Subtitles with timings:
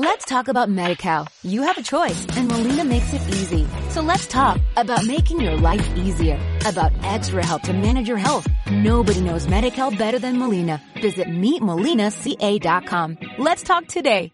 [0.00, 1.26] Let's talk about MediCal.
[1.42, 3.66] You have a choice and Molina makes it easy.
[3.88, 8.46] So let's talk about making your life easier, about extra help to manage your health.
[8.70, 10.80] Nobody knows MediCal better than Molina.
[11.02, 13.18] Visit meetmolinaca.com.
[13.38, 14.30] Let's talk today.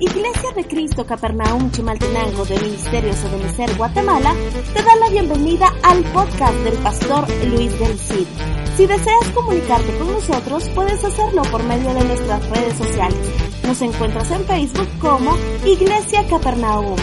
[0.00, 4.34] Iglesia de Cristo Capernaum Chimaltenango de Ministerios Ebenezer Guatemala
[4.72, 8.65] te da la bienvenida al podcast del pastor Luis del Cid.
[8.76, 13.16] Si deseas comunicarte con nosotros, puedes hacerlo por medio de nuestras redes sociales.
[13.62, 15.34] Nos encuentras en Facebook como
[15.64, 16.98] Iglesia Capernaum.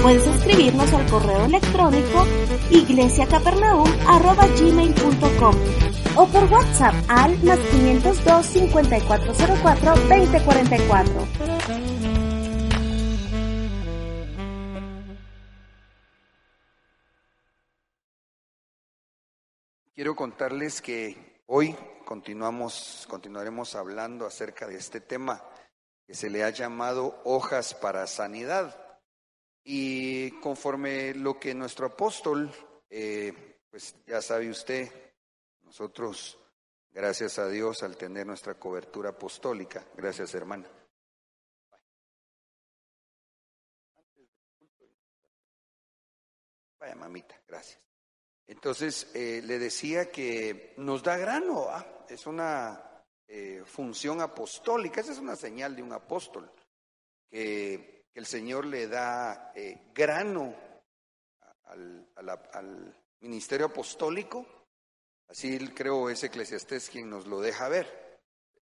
[0.00, 2.26] Puedes escribirnos al correo electrónico
[2.70, 5.54] iglesiacapernaum.gmail.com
[6.16, 11.89] o por WhatsApp al más 502 5404 2044.
[20.00, 25.46] Quiero contarles que hoy continuamos, continuaremos hablando acerca de este tema
[26.06, 28.98] que se le ha llamado hojas para sanidad.
[29.62, 32.50] Y conforme lo que nuestro apóstol,
[32.88, 34.88] eh, pues ya sabe usted,
[35.64, 36.38] nosotros,
[36.92, 40.66] gracias a Dios, al tener nuestra cobertura apostólica, gracias hermana.
[46.78, 47.89] Vaya mamita, gracias.
[48.50, 51.86] Entonces, eh, le decía que nos da grano, ¿ah?
[52.08, 56.50] es una eh, función apostólica, esa es una señal de un apóstol,
[57.30, 60.52] que, el Señor le da eh, grano
[61.66, 64.44] al, ministerio apostólico,
[65.28, 68.18] así creo es Eclesiastés quien nos lo deja ver,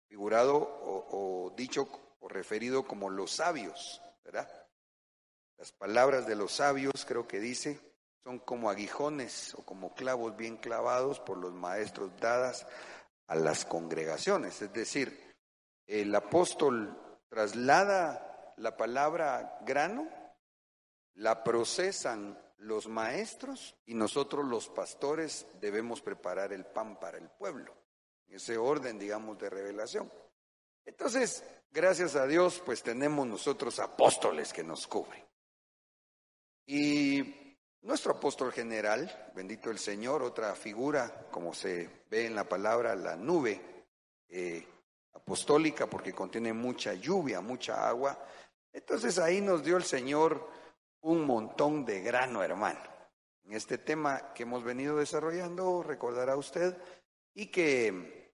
[0.10, 1.88] figurado o, o dicho
[2.20, 4.68] o referido como los sabios, ¿verdad?
[5.58, 7.87] Las palabras de los sabios creo que dice,
[8.28, 12.67] son como aguijones o como clavos bien clavados por los maestros dadas
[13.28, 14.61] a las congregaciones.
[14.61, 15.34] Es decir,
[15.86, 16.94] el apóstol
[17.30, 20.09] traslada la palabra grano,
[21.14, 27.73] la procesan los maestros y nosotros los pastores debemos preparar el pan para el pueblo.
[28.28, 30.12] Ese orden, digamos, de revelación.
[30.84, 35.23] Entonces, gracias a Dios, pues tenemos nosotros apóstoles que nos cubren.
[36.66, 37.47] Y
[37.88, 43.16] nuestro apóstol general, bendito el Señor, otra figura, como se ve en la palabra, la
[43.16, 43.62] nube
[44.28, 44.68] eh,
[45.14, 48.22] apostólica, porque contiene mucha lluvia, mucha agua.
[48.74, 50.50] Entonces ahí nos dio el Señor
[51.00, 52.81] un montón de grano, hermano.
[53.46, 56.76] En este tema que hemos venido desarrollando, recordará usted,
[57.34, 58.34] y que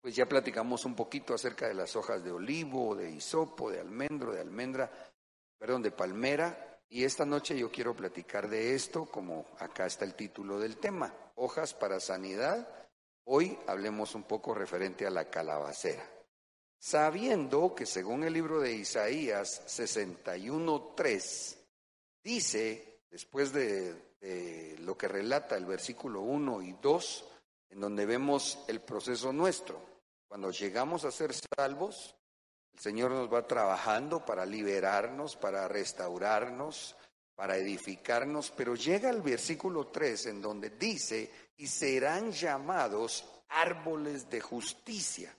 [0.00, 4.32] pues ya platicamos un poquito acerca de las hojas de olivo, de hisopo, de almendro,
[4.32, 4.88] de almendra,
[5.58, 10.14] perdón, de palmera, y esta noche yo quiero platicar de esto, como acá está el
[10.14, 12.68] título del tema, hojas para sanidad.
[13.24, 16.08] Hoy hablemos un poco referente a la calabacera.
[16.78, 21.56] Sabiendo que según el libro de Isaías 61.3,
[22.22, 27.24] dice, después de, de lo que relata el versículo 1 y 2,
[27.70, 29.84] en donde vemos el proceso nuestro,
[30.28, 32.14] cuando llegamos a ser salvos,
[32.74, 36.96] el Señor nos va trabajando para liberarnos, para restaurarnos,
[37.36, 44.40] para edificarnos, pero llega el versículo 3 en donde dice, y serán llamados árboles de
[44.40, 45.34] justicia,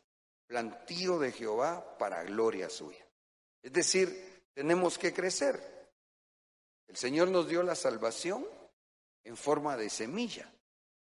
[0.47, 3.05] plantío de Jehová para gloria suya.
[3.61, 5.89] Es decir, tenemos que crecer.
[6.87, 8.45] El Señor nos dio la salvación
[9.25, 10.49] en forma de semilla,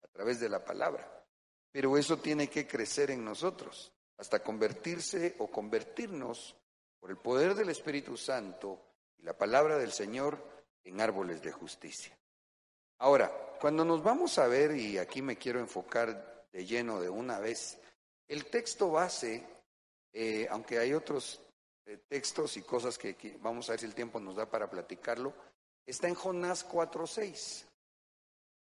[0.02, 1.26] a través de la palabra,
[1.72, 6.56] pero eso tiene que crecer en nosotros hasta convertirse o convertirnos
[6.98, 8.80] por el poder del Espíritu Santo
[9.18, 10.42] y la palabra del Señor
[10.82, 12.18] en árboles de justicia.
[13.00, 13.30] Ahora,
[13.60, 17.78] cuando nos vamos a ver, y aquí me quiero enfocar de lleno de una vez,
[18.30, 19.46] el texto base,
[20.14, 21.42] eh, aunque hay otros
[21.86, 24.70] eh, textos y cosas que, que, vamos a ver si el tiempo nos da para
[24.70, 25.34] platicarlo,
[25.86, 27.66] está en Jonás 4.6,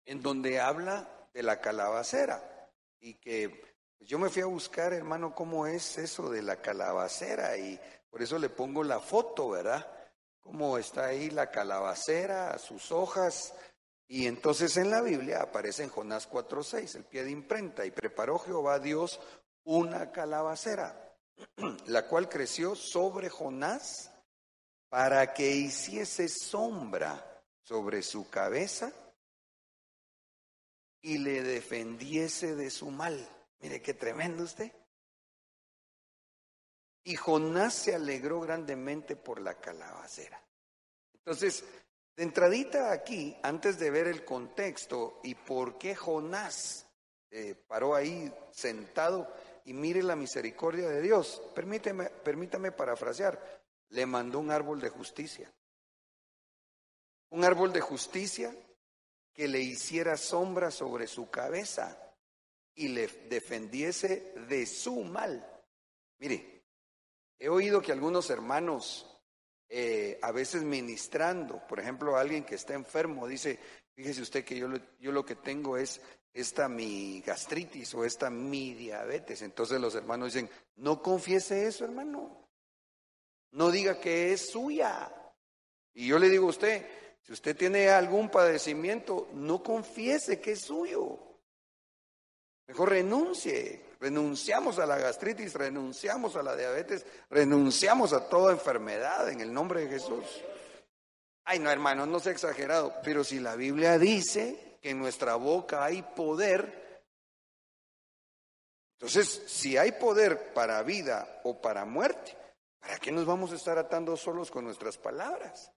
[0.06, 3.73] en donde habla de la calabacera y que
[4.06, 7.80] yo me fui a buscar, hermano, cómo es eso de la calabacera y
[8.10, 9.86] por eso le pongo la foto, ¿verdad?
[10.40, 13.54] Cómo está ahí la calabacera, sus hojas.
[14.06, 18.38] Y entonces en la Biblia aparece en Jonás 4.6, el pie de imprenta, y preparó
[18.38, 19.20] Jehová Dios
[19.64, 21.16] una calabacera,
[21.86, 24.10] la cual creció sobre Jonás
[24.90, 28.92] para que hiciese sombra sobre su cabeza
[31.00, 33.28] y le defendiese de su mal.
[33.64, 34.70] Mire qué tremendo usted.
[37.02, 40.38] Y Jonás se alegró grandemente por la calabacera.
[41.14, 41.64] Entonces,
[42.14, 46.86] de entradita aquí, antes de ver el contexto y por qué Jonás
[47.30, 49.34] eh, paró ahí sentado
[49.64, 51.40] y mire la misericordia de Dios.
[51.54, 53.62] Permíteme, permítame parafrasear.
[53.88, 55.50] Le mandó un árbol de justicia.
[57.30, 58.54] Un árbol de justicia
[59.32, 62.03] que le hiciera sombra sobre su cabeza
[62.74, 65.46] y le defendiese de su mal.
[66.18, 66.62] Mire,
[67.38, 69.06] he oído que algunos hermanos,
[69.68, 73.58] eh, a veces ministrando, por ejemplo, alguien que está enfermo, dice,
[73.94, 74.68] fíjese usted que yo,
[74.98, 76.00] yo lo que tengo es
[76.32, 79.42] esta mi gastritis o esta mi diabetes.
[79.42, 82.48] Entonces los hermanos dicen, no confiese eso, hermano.
[83.52, 85.12] No diga que es suya.
[85.92, 86.86] Y yo le digo a usted,
[87.22, 91.33] si usted tiene algún padecimiento, no confiese que es suyo.
[92.66, 93.94] Mejor renuncie.
[94.00, 99.80] Renunciamos a la gastritis, renunciamos a la diabetes, renunciamos a toda enfermedad en el nombre
[99.80, 100.24] de Jesús.
[101.44, 105.84] Ay, no, hermano, no sea exagerado, pero si la Biblia dice que en nuestra boca
[105.84, 107.02] hay poder.
[108.98, 112.36] Entonces, si hay poder para vida o para muerte,
[112.80, 115.70] ¿para qué nos vamos a estar atando solos con nuestras palabras?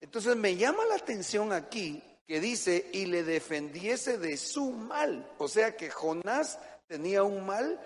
[0.00, 5.32] Entonces me llama la atención aquí que dice, y le defendiese de su mal.
[5.38, 6.58] O sea que Jonás
[6.88, 7.80] tenía un mal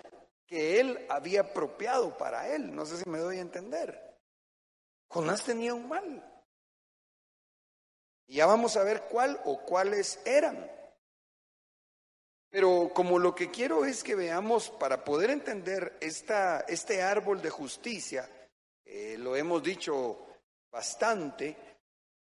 [0.46, 2.74] que él había apropiado para él.
[2.74, 4.18] No sé si me doy a entender.
[5.08, 6.26] Jonás tenía un mal.
[8.26, 10.70] Y ya vamos a ver cuál o cuáles eran.
[12.48, 17.50] Pero como lo que quiero es que veamos, para poder entender esta, este árbol de
[17.50, 18.28] justicia,
[18.84, 20.26] eh, lo hemos dicho
[20.70, 21.56] bastante,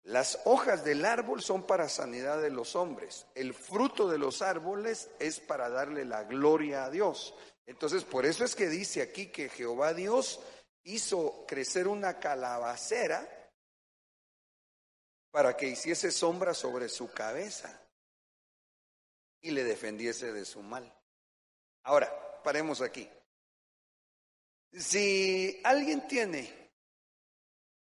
[0.03, 5.09] las hojas del árbol son para sanidad de los hombres, el fruto de los árboles
[5.19, 7.35] es para darle la gloria a Dios.
[7.65, 10.39] Entonces, por eso es que dice aquí que Jehová Dios
[10.83, 13.27] hizo crecer una calabacera
[15.31, 17.79] para que hiciese sombra sobre su cabeza
[19.41, 20.91] y le defendiese de su mal.
[21.83, 23.07] Ahora, paremos aquí.
[24.71, 26.71] Si alguien tiene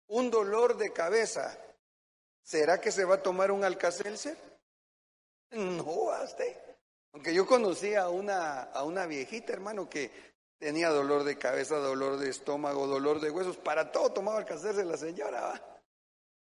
[0.07, 1.57] un dolor de cabeza,
[2.45, 4.37] ¿será que se va a tomar un alcacelser?
[5.51, 6.43] No, hasta.
[7.13, 10.11] Aunque yo conocía a una, a una viejita, hermano, que
[10.57, 14.97] tenía dolor de cabeza, dolor de estómago, dolor de huesos, para todo tomaba alcacelser la
[14.97, 15.75] señora, ¿va?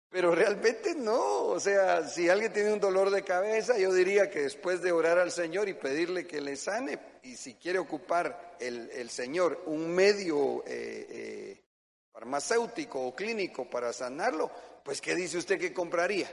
[0.10, 4.44] Pero realmente no, o sea, si alguien tiene un dolor de cabeza, yo diría que
[4.44, 9.10] después de orar al Señor y pedirle que le sane, y si quiere ocupar el,
[9.10, 11.65] Señor un medio eh, eh,
[12.16, 14.50] farmacéutico o clínico para sanarlo,
[14.86, 16.32] pues ¿qué dice usted que compraría?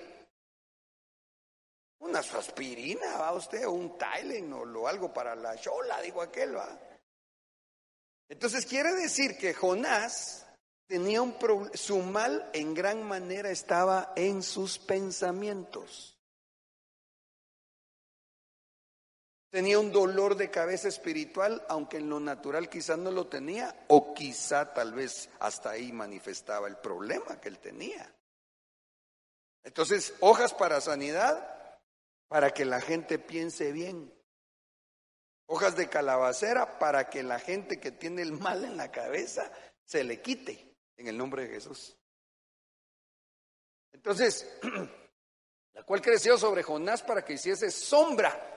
[1.99, 6.79] Una aspirina, va usted, o un Tylenol o algo para la chola, digo aquel, va.
[8.29, 10.47] Entonces quiere decir que Jonás
[10.87, 11.37] tenía un
[11.75, 16.12] su mal en gran manera estaba en sus pensamientos.
[19.53, 24.15] Tenía un dolor de cabeza espiritual, aunque en lo natural quizás no lo tenía, o
[24.15, 28.11] quizá tal vez hasta ahí manifestaba el problema que él tenía.
[29.63, 31.79] Entonces, hojas para sanidad,
[32.29, 34.11] para que la gente piense bien.
[35.45, 39.53] Hojas de calabacera para que la gente que tiene el mal en la cabeza
[39.85, 41.99] se le quite en el nombre de Jesús.
[43.93, 44.51] Entonces,
[45.75, 48.49] la cual creció sobre Jonás para que hiciese sombra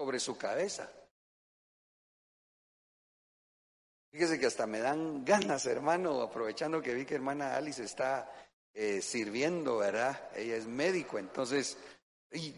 [0.00, 0.90] sobre su cabeza.
[4.10, 8.32] Fíjese que hasta me dan ganas, hermano, aprovechando que vi que hermana Alice está
[8.72, 10.30] eh, sirviendo, ¿verdad?
[10.34, 11.76] Ella es médico, entonces,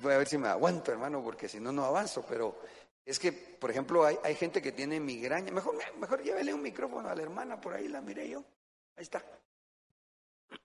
[0.00, 2.60] voy a ver si me aguanto, hermano, porque si no, no avanzo, pero
[3.04, 5.50] es que, por ejemplo, hay, hay gente que tiene migraña.
[5.50, 8.44] Mejor, mejor llévele un micrófono a la hermana, por ahí la miré yo.
[8.94, 9.20] Ahí está.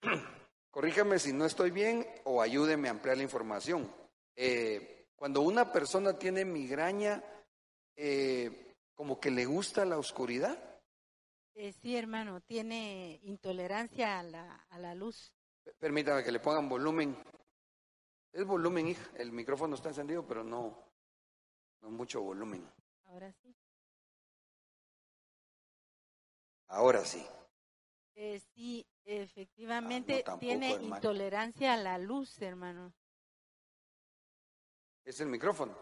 [0.70, 3.92] Corríjame si no estoy bien o ayúdeme a ampliar la información.
[4.36, 7.22] Eh, cuando una persona tiene migraña,
[7.96, 10.58] eh, como que le gusta la oscuridad.
[11.56, 15.34] Eh, sí, hermano, tiene intolerancia a la, a la luz.
[15.80, 17.18] Permítame que le pongan volumen.
[18.32, 19.10] Es volumen, hija.
[19.16, 20.78] El micrófono está encendido, pero no,
[21.82, 22.64] no mucho volumen.
[23.06, 23.56] Ahora sí.
[26.68, 27.26] Ahora sí.
[28.14, 32.94] Eh, sí, efectivamente ah, tiene intolerancia a la luz, hermano.
[35.08, 35.74] ¿Es el micrófono?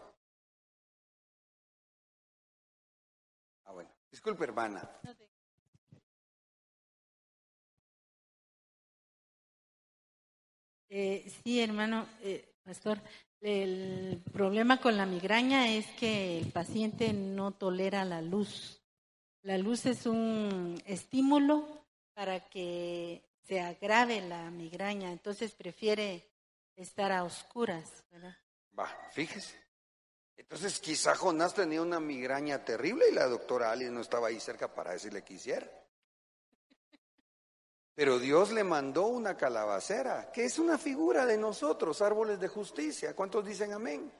[3.64, 3.90] Ah, bueno.
[4.08, 4.88] Disculpe, hermana.
[10.88, 13.00] Eh, sí, hermano, eh, pastor,
[13.40, 18.80] el problema con la migraña es que el paciente no tolera la luz.
[19.42, 26.30] La luz es un estímulo para que se agrave la migraña, entonces prefiere
[26.76, 28.36] estar a oscuras, ¿verdad?
[28.78, 29.66] Va, fíjese.
[30.36, 34.72] Entonces quizá Jonás tenía una migraña terrible y la doctora Ali no estaba ahí cerca
[34.72, 35.66] para decirle que hiciera.
[37.94, 43.16] Pero Dios le mandó una calabacera, que es una figura de nosotros, árboles de justicia.
[43.16, 44.12] ¿Cuántos dicen amén?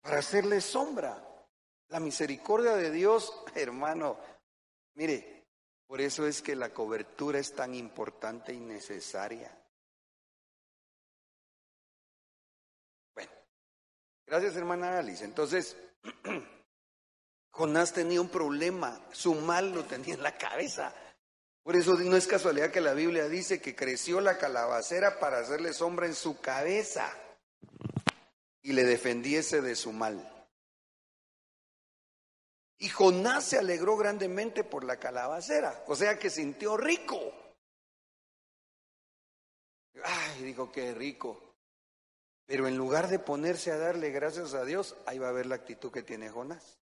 [0.00, 1.22] Para hacerle sombra.
[1.88, 4.18] La misericordia de Dios, hermano,
[4.94, 5.46] mire,
[5.86, 9.56] por eso es que la cobertura es tan importante y necesaria.
[14.26, 15.24] Gracias hermana Alice.
[15.24, 15.76] Entonces,
[17.50, 20.94] Jonás tenía un problema, su mal lo tenía en la cabeza.
[21.62, 25.72] Por eso no es casualidad que la Biblia dice que creció la calabacera para hacerle
[25.72, 27.12] sombra en su cabeza
[28.62, 30.32] y le defendiese de su mal.
[32.78, 37.18] Y Jonás se alegró grandemente por la calabacera, o sea que sintió rico.
[40.04, 41.45] Ay, dijo que rico.
[42.46, 45.56] Pero en lugar de ponerse a darle gracias a Dios, ahí va a ver la
[45.56, 46.78] actitud que tiene Jonás.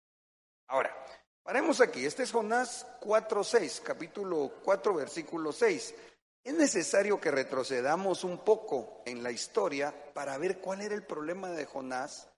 [0.67, 0.93] Ahora,
[1.43, 5.93] Paremos aquí, este es Jonás 4.6, capítulo 4, versículo 6.
[6.41, 11.49] Es necesario que retrocedamos un poco en la historia para ver cuál era el problema
[11.49, 12.29] de Jonás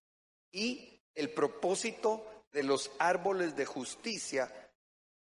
[0.52, 4.52] y el propósito de los árboles de justicia,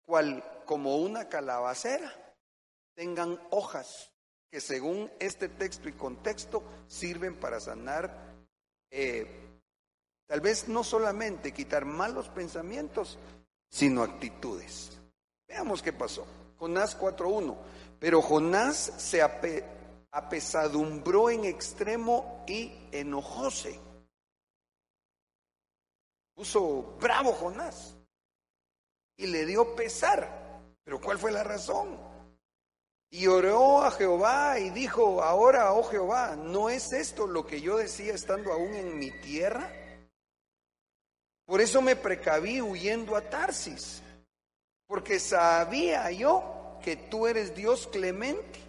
[0.06, 2.14] cual como una calabacera
[2.94, 4.14] tengan hojas
[4.56, 8.38] que según este texto y contexto sirven para sanar,
[8.90, 9.28] eh,
[10.28, 13.20] tal vez no solamente quitar malos pensamientos,
[13.70, 14.98] sino actitudes.
[15.46, 16.26] Veamos qué pasó.
[16.58, 17.58] Jonás 4.1.
[18.00, 19.22] Pero Jonás se
[20.10, 23.78] apesadumbró en extremo y enojóse.
[26.34, 27.98] Puso bravo Jonás
[29.18, 30.62] y le dio pesar.
[30.86, 32.15] Pero ¿cuál fue la razón?
[33.10, 37.78] Y oró a Jehová y dijo, ahora, oh Jehová, ¿no es esto lo que yo
[37.78, 39.72] decía estando aún en mi tierra?
[41.46, 44.02] Por eso me precaví huyendo a Tarsis,
[44.88, 48.60] porque sabía yo que tú eres Dios clemente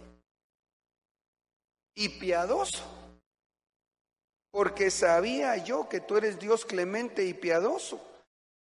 [1.95, 2.83] y piadoso,
[4.51, 7.99] porque sabía yo que tú eres Dios clemente y piadoso,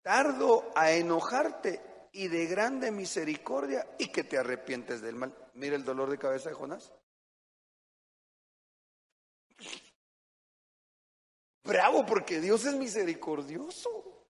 [0.01, 1.81] tardo a enojarte
[2.17, 5.37] y de grande misericordia y que te arrepientes del mal.
[5.53, 6.91] Mira el dolor de cabeza de Jonás.
[11.63, 14.25] Bravo, porque Dios es misericordioso.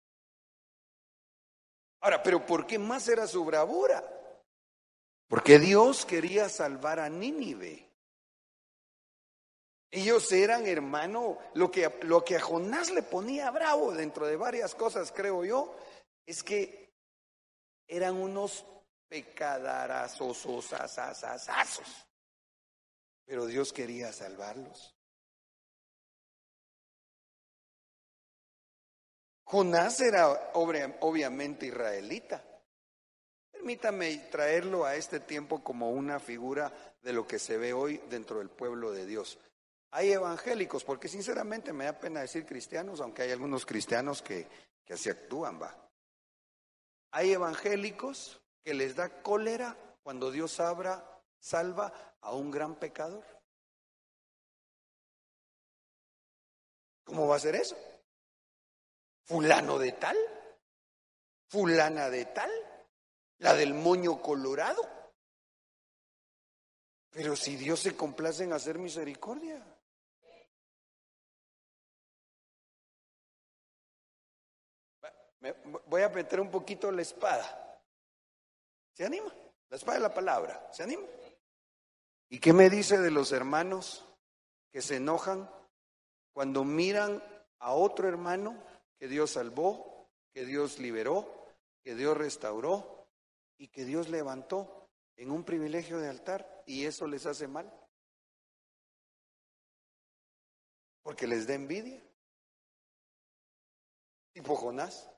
[2.01, 4.03] Ahora, pero ¿por qué más era su bravura?
[5.29, 7.89] Porque Dios quería salvar a Nínive.
[9.91, 14.75] Ellos eran, hermano, lo que, lo que a Jonás le ponía bravo dentro de varias
[14.75, 15.73] cosas, creo yo,
[16.25, 16.86] es que
[17.87, 18.65] eran unos
[19.07, 20.45] pecadarazos,
[23.25, 24.93] pero Dios quería salvarlos.
[29.43, 32.43] Jonás era obviamente israelita.
[33.49, 38.39] Permítame traerlo a este tiempo como una figura de lo que se ve hoy dentro
[38.39, 39.39] del pueblo de Dios.
[39.91, 44.47] Hay evangélicos, porque sinceramente me da pena decir cristianos, aunque hay algunos cristianos que,
[44.83, 45.86] que así actúan, va.
[47.11, 53.25] Hay evangélicos que les da cólera cuando Dios abra, salva a un gran pecador.
[57.03, 57.77] ¿Cómo va a ser eso?
[59.27, 60.17] fulano de tal,
[61.49, 62.49] fulana de tal,
[63.39, 64.81] la del moño colorado.
[67.09, 69.61] Pero si Dios se complace en hacer misericordia.
[75.85, 77.81] Voy a meter un poquito la espada.
[78.93, 79.33] ¿Se anima?
[79.69, 80.69] La espada de la palabra.
[80.71, 81.03] ¿Se anima?
[82.29, 84.05] ¿Y qué me dice de los hermanos
[84.71, 85.49] que se enojan
[86.33, 87.23] cuando miran
[87.59, 88.61] a otro hermano
[88.99, 93.07] que Dios salvó, que Dios liberó, que Dios restauró
[93.57, 97.71] y que Dios levantó en un privilegio de altar y eso les hace mal.
[101.01, 102.01] Porque les da envidia.
[104.33, 105.09] Tipo Jonás.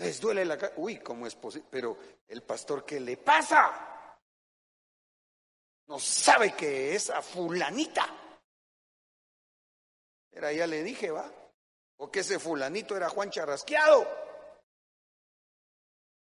[0.00, 0.72] Les duele la cara.
[0.76, 1.68] Uy, ¿cómo es posible?
[1.70, 4.16] Pero el pastor, ¿qué le pasa?
[5.88, 8.06] No sabe que esa fulanita
[10.32, 11.30] era, ya le dije, va.
[11.98, 14.08] O que ese fulanito era Juan Charrasqueado.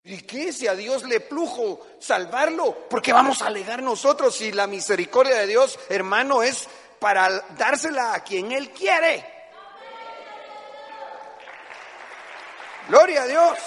[0.04, 0.52] ¿Y qué?
[0.52, 5.48] Si a Dios le plujo salvarlo, porque vamos a alegar nosotros si la misericordia de
[5.48, 6.68] Dios, hermano, es
[7.00, 9.35] para dársela a quien Él quiere?
[12.88, 13.58] Gloria a Dios.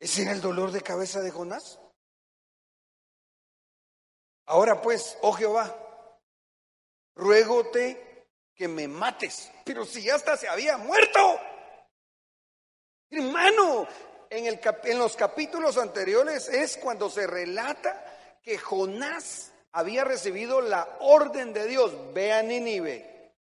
[0.00, 1.78] ¿Ese era el dolor de cabeza de Jonás?
[4.46, 5.74] Ahora pues, oh Jehová,
[7.14, 9.52] ruégote que me mates.
[9.64, 11.40] Pero si hasta se había muerto.
[13.10, 13.86] Hermano,
[14.30, 20.98] en, el, en los capítulos anteriores es cuando se relata que Jonás había recibido la
[21.00, 21.92] orden de Dios.
[22.14, 23.34] Ve a Nínive.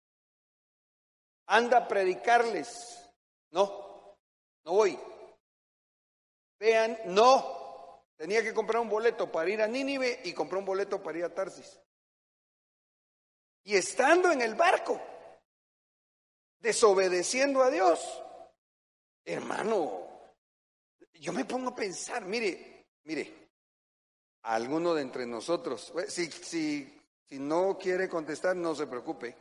[1.47, 2.99] Anda a predicarles.
[3.51, 4.17] No,
[4.65, 4.99] no voy.
[6.59, 8.03] Vean, no.
[8.15, 11.25] Tenía que comprar un boleto para ir a Nínive y compró un boleto para ir
[11.25, 11.79] a Tarsis.
[13.65, 15.01] Y estando en el barco,
[16.59, 18.21] desobedeciendo a Dios,
[19.25, 20.03] hermano,
[21.13, 23.42] yo me pongo a pensar, mire, mire,
[24.43, 29.35] alguno de entre nosotros, eh, si, si, si no quiere contestar, no se preocupe,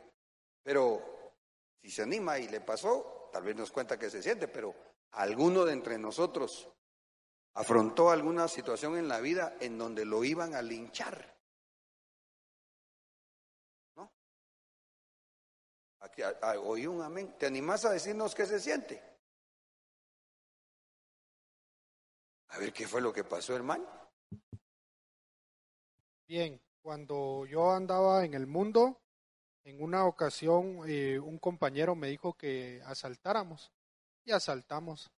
[0.63, 1.33] pero
[1.81, 4.73] si se anima y le pasó, tal vez nos cuenta que se siente, pero
[5.11, 6.69] alguno de entre nosotros
[7.55, 11.33] afrontó alguna situación en la vida en donde lo iban a linchar.
[16.63, 17.35] oí un amén.
[17.37, 19.01] ¿Te animás a decirnos qué se siente?
[22.49, 24.02] A ver qué fue lo que pasó, hermano.
[26.27, 29.01] Bien, cuando yo andaba en el mundo,
[29.65, 33.71] en una ocasión eh, un compañero me dijo que asaltáramos
[34.23, 35.11] y asaltamos.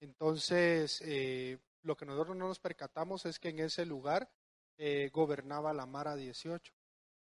[0.00, 4.30] Entonces, eh, lo que nosotros no nos percatamos es que en ese lugar
[4.76, 6.72] eh, gobernaba la Mara 18.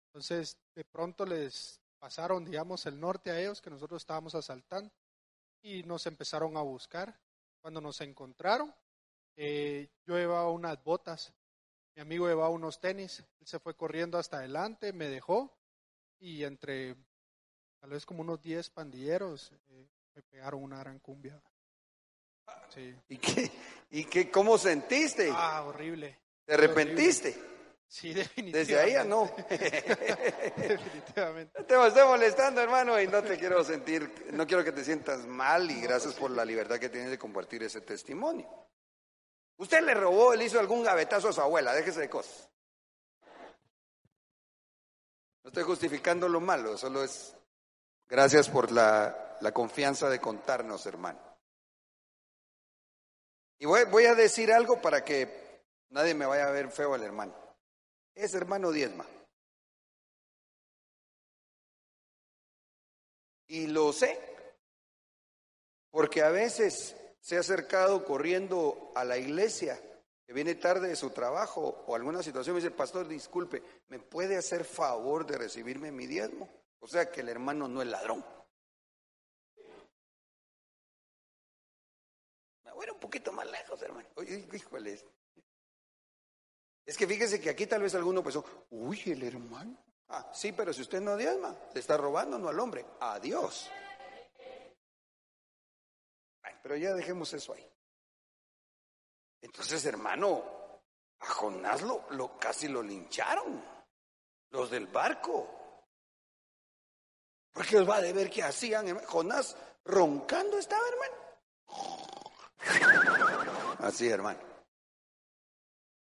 [0.08, 4.92] Entonces, de pronto les pasaron, digamos, el norte a ellos que nosotros estábamos asaltando
[5.62, 7.18] y nos empezaron a buscar.
[7.62, 8.74] Cuando nos encontraron,
[9.36, 11.32] yo llevaba unas botas,
[11.94, 15.56] mi amigo llevaba unos tenis, él se fue corriendo hasta adelante, me dejó
[16.18, 16.96] y entre
[17.80, 21.40] tal vez como unos 10 pandilleros eh, me pegaron una gran cumbia.
[22.68, 22.94] Sí.
[23.08, 23.50] ¿Y qué,
[23.90, 25.30] y qué, cómo sentiste?
[25.32, 26.18] Ah, horrible.
[26.44, 27.36] ¿Te arrepentiste?
[27.86, 28.58] Sí, definitivamente.
[28.58, 29.30] Desde ahí ya no.
[29.48, 31.62] definitivamente.
[31.62, 35.70] Te estoy molestando, hermano, y no te quiero sentir, no quiero que te sientas mal
[35.70, 38.48] y gracias por la libertad que tienes de compartir ese testimonio.
[39.56, 42.50] Usted le robó, le hizo algún gavetazo a su abuela, déjese de cosas.
[45.42, 47.36] No estoy justificando lo malo, solo es
[48.06, 51.20] gracias por la, la confianza de contarnos, hermano.
[53.58, 57.02] Y voy, voy a decir algo para que nadie me vaya a ver feo al
[57.02, 57.44] hermano
[58.14, 59.06] es hermano diezma.
[63.46, 64.18] Y lo sé,
[65.90, 69.80] porque a veces se ha acercado corriendo a la iglesia,
[70.26, 74.36] que viene tarde de su trabajo o alguna situación, me dice, pastor, disculpe, ¿me puede
[74.36, 76.50] hacer favor de recibirme mi diezmo?
[76.80, 78.22] O sea que el hermano no es ladrón.
[82.62, 84.06] Me voy a ir un poquito más lejos, hermano.
[84.16, 85.02] Oye, híjole,
[86.84, 89.82] es que fíjese que aquí tal vez alguno pensó, uy, el hermano.
[90.08, 93.70] Ah, sí, pero si usted no diezma, le está robando no al hombre, a Dios.
[96.64, 97.70] Pero ya dejemos eso ahí.
[99.42, 100.42] Entonces, hermano,
[101.20, 103.62] a Jonás lo, lo casi lo lincharon,
[104.48, 105.50] los del barco.
[107.52, 108.98] Porque os va a ver qué hacían.
[109.04, 111.14] Jonás roncando estaba, hermano.
[113.80, 114.54] Así, hermano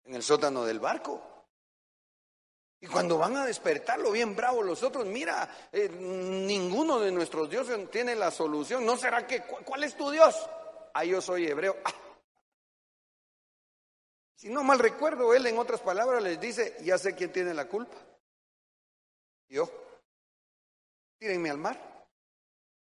[0.10, 1.39] en el sótano del barco.
[2.82, 7.90] Y cuando van a despertarlo bien bravo los otros, mira, eh, ninguno de nuestros dioses
[7.92, 8.86] tiene la solución.
[8.86, 10.36] ¿No será que cuál es tu Dios?
[10.94, 11.76] Ah, yo soy hebreo.
[11.84, 11.94] Ah.
[14.36, 17.68] Si no mal recuerdo, él en otras palabras les dice, ya sé quién tiene la
[17.68, 17.98] culpa.
[19.50, 19.70] Yo.
[21.18, 22.08] Tírenme al mar.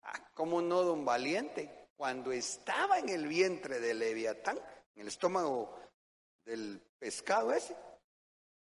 [0.01, 1.89] Ah, ¿cómo no, don Valiente?
[1.95, 4.57] Cuando estaba en el vientre de Leviatán,
[4.95, 5.77] en el estómago
[6.43, 7.75] del pescado ese.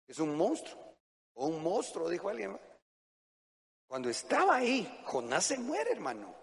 [0.07, 0.90] Es un monstruo.
[1.33, 2.59] O un monstruo, dijo alguien.
[3.87, 6.33] Cuando estaba ahí, Jonás se muere, hermano.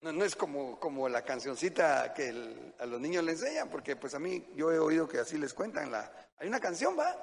[0.00, 4.14] No, no es como, como la cancioncita que a los niños le enseñan, porque pues
[4.14, 5.92] a mí yo he oído que así les cuentan.
[5.92, 7.16] La, hay una canción, ¿va?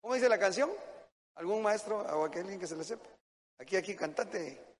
[0.00, 0.72] ¿Cómo dice la canción?
[1.36, 3.06] ¿Algún maestro o alguien que se le sepa?
[3.58, 4.76] Aquí, aquí, cantate.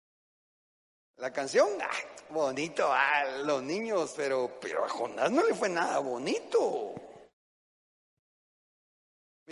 [1.18, 1.90] La canción, ah,
[2.30, 6.94] bonito a los niños, pero, pero a Jonás no le fue nada bonito.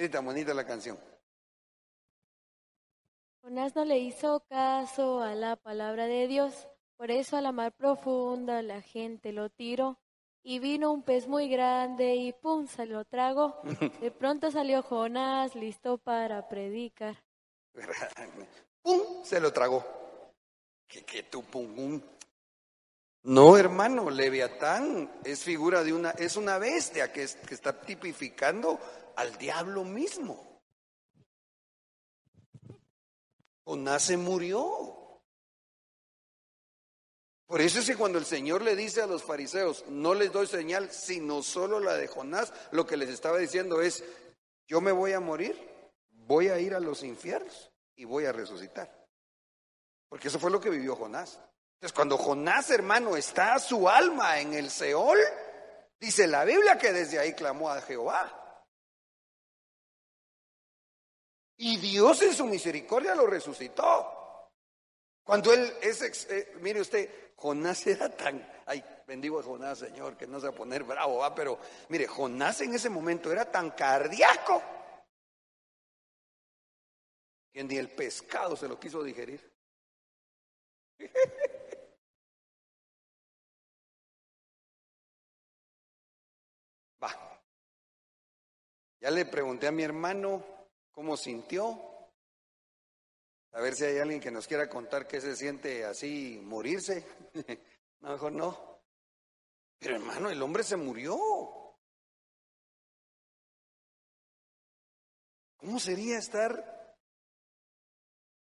[0.00, 0.98] Mire tan bonita la canción.
[3.42, 7.72] Jonás no le hizo caso a la palabra de Dios, por eso a la mar
[7.72, 9.98] profunda la gente lo tiró.
[10.42, 13.60] Y vino un pez muy grande y pum, se lo tragó.
[14.00, 17.22] De pronto salió Jonás listo para predicar.
[18.82, 19.22] ¡Pum!
[19.22, 19.84] Se lo tragó
[20.88, 21.44] que, que tú
[23.24, 28.80] No, hermano, Leviatán es figura de una, es una bestia que, que está tipificando
[29.16, 30.62] al diablo mismo.
[33.64, 35.22] Jonás se murió.
[37.46, 40.46] Por eso es que cuando el Señor le dice a los fariseos, no les doy
[40.46, 44.04] señal, sino solo la de Jonás, lo que les estaba diciendo es,
[44.68, 45.56] yo me voy a morir,
[46.10, 48.88] voy a ir a los infiernos y voy a resucitar.
[50.08, 51.40] Porque eso fue lo que vivió Jonás.
[51.74, 55.18] Entonces, cuando Jonás, hermano, está su alma en el Seol,
[55.98, 58.39] dice la Biblia que desde ahí clamó a Jehová.
[61.62, 64.48] Y Dios en su misericordia lo resucitó.
[65.22, 70.26] Cuando él es, eh, mire usted, Jonás era tan, ay, bendigo a Jonás, Señor, que
[70.26, 71.58] no se va a poner bravo, va, pero
[71.90, 74.62] mire, Jonás en ese momento era tan cardíaco
[77.52, 79.46] que ni el pescado se lo quiso digerir.
[87.02, 87.10] Va.
[89.00, 90.59] Ya le pregunté a mi hermano
[91.00, 91.80] cómo sintió.
[93.52, 97.06] A ver si hay alguien que nos quiera contar qué se siente así morirse.
[98.00, 98.82] no, mejor no.
[99.78, 101.18] Pero hermano, el hombre se murió.
[105.56, 106.94] ¿Cómo sería estar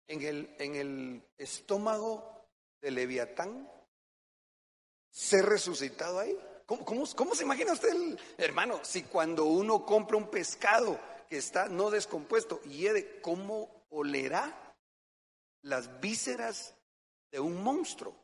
[0.08, 2.46] en el, en el estómago
[2.82, 3.72] de Leviatán?
[5.10, 6.38] ¿Ser resucitado ahí?
[6.66, 12.60] ¿Cómo, se imagina usted, hermano, si cuando uno compra un pescado que está no descompuesto,
[12.64, 14.76] hiede, ¿cómo olerá
[15.62, 16.74] las vísceras
[17.32, 18.16] de un monstruo?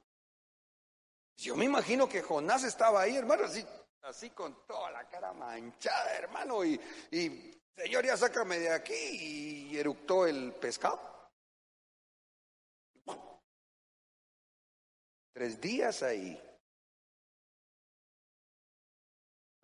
[1.37, 3.65] Yo me imagino que Jonás estaba ahí, hermano, así,
[4.01, 6.79] así con toda la cara manchada, hermano, y,
[7.11, 10.99] y Señor, ya sácame de aquí, y eructó el pescado.
[15.33, 16.41] Tres días ahí.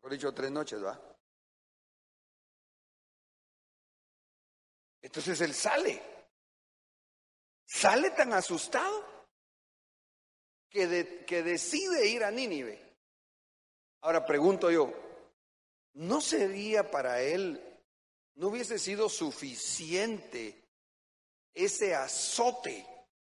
[0.02, 1.11] Por dicho, tres noches, ¿va?
[5.12, 6.02] Entonces él sale.
[7.66, 9.28] Sale tan asustado
[10.70, 12.80] que, que decide ir a Nínive.
[14.00, 14.94] Ahora pregunto yo,
[15.96, 17.62] ¿no sería para él,
[18.36, 20.64] no hubiese sido suficiente
[21.54, 22.88] ese azote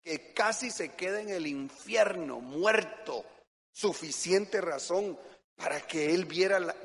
[0.00, 3.24] que casi se queda en el infierno, muerto,
[3.72, 5.18] suficiente razón
[5.56, 6.76] para que él viera, la,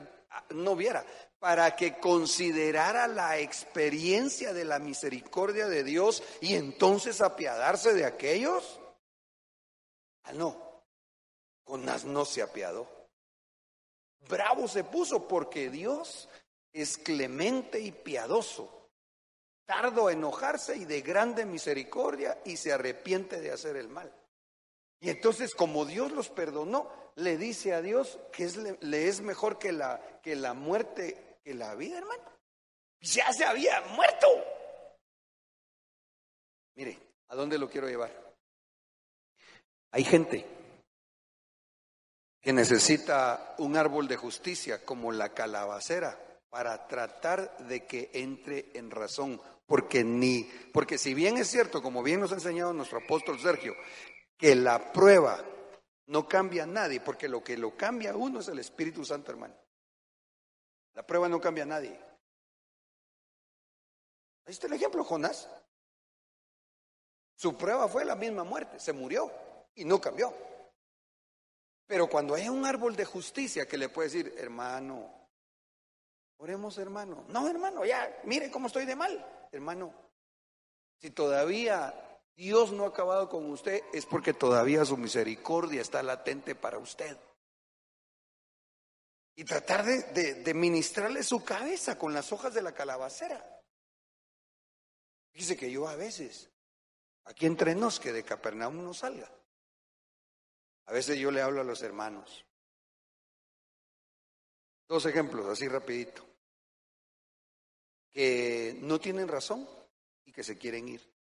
[0.49, 1.06] no viera,
[1.39, 8.80] para que considerara la experiencia de la misericordia de Dios y entonces apiadarse de aquellos?
[10.23, 10.84] Ah, no,
[11.65, 12.88] Jonás no se apiadó.
[14.28, 16.28] Bravo se puso porque Dios
[16.73, 18.89] es clemente y piadoso,
[19.65, 24.13] tardo a enojarse y de grande misericordia y se arrepiente de hacer el mal.
[24.99, 29.58] Y entonces como Dios los perdonó, le dice a Dios que es, le, es mejor
[29.58, 32.24] que la, que la muerte la vida, hermano.
[33.02, 34.28] Ya se había muerto.
[36.76, 38.12] Mire, ¿a dónde lo quiero llevar?
[39.92, 40.46] Hay gente
[42.42, 46.18] que necesita un árbol de justicia como la calabacera
[46.50, 52.02] para tratar de que entre en razón, porque ni, porque si bien es cierto, como
[52.02, 53.76] bien nos ha enseñado nuestro apóstol Sergio,
[54.38, 55.44] que la prueba
[56.08, 59.32] no cambia a nadie, porque lo que lo cambia a uno es el Espíritu Santo,
[59.32, 59.56] hermano.
[61.00, 61.98] La prueba no cambia a nadie.
[64.46, 65.48] Ahí está el ejemplo, Jonás.
[67.38, 69.32] Su prueba fue la misma muerte, se murió
[69.76, 70.34] y no cambió.
[71.88, 75.10] Pero cuando hay un árbol de justicia que le puede decir, hermano,
[76.36, 77.24] oremos hermano.
[77.30, 79.94] No, hermano, ya, mire cómo estoy de mal, hermano.
[80.98, 81.94] Si todavía
[82.36, 87.18] Dios no ha acabado con usted es porque todavía su misericordia está latente para usted.
[89.39, 93.41] Y tratar de, ministrarle su cabeza con las hojas de la calabacera.
[95.32, 96.52] Dice que yo a veces,
[97.23, 99.32] aquí entre nos, que de Capernaum no salga.
[100.88, 102.45] A veces yo le hablo a los hermanos.
[104.89, 106.21] Dos ejemplos, así rapidito.
[108.12, 109.65] Que no tienen razón
[110.25, 111.15] y que se quieren ir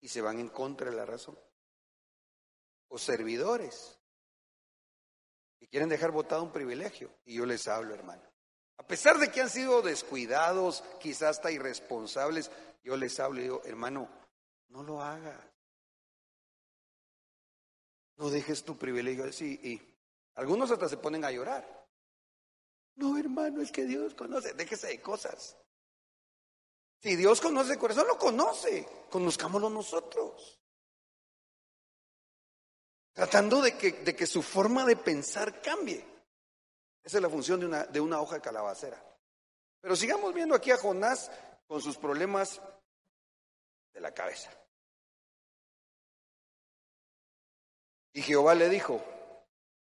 [0.00, 1.38] y se van en contra de la razón.
[2.88, 3.99] O servidores
[5.60, 7.14] que quieren dejar votado un privilegio.
[7.26, 8.22] Y yo les hablo, hermano.
[8.78, 12.50] A pesar de que han sido descuidados, quizás hasta irresponsables,
[12.82, 14.08] yo les hablo y digo, hermano,
[14.68, 15.38] no lo hagas.
[18.16, 19.60] No dejes tu privilegio así.
[19.62, 19.82] Y
[20.34, 21.86] algunos hasta se ponen a llorar.
[22.94, 24.54] No, hermano, es que Dios conoce.
[24.54, 25.58] Déjese de cosas.
[27.02, 28.88] Si Dios conoce el corazón, lo conoce.
[29.10, 30.58] Conozcámoslo nosotros.
[33.20, 36.02] Tratando de que, de que su forma de pensar cambie.
[37.04, 38.98] Esa es la función de una, de hoja calabacera.
[39.82, 41.30] Pero sigamos viendo aquí a Jonás
[41.66, 42.62] con sus problemas
[43.92, 44.50] de la cabeza.
[48.14, 49.04] Y Jehová le dijo,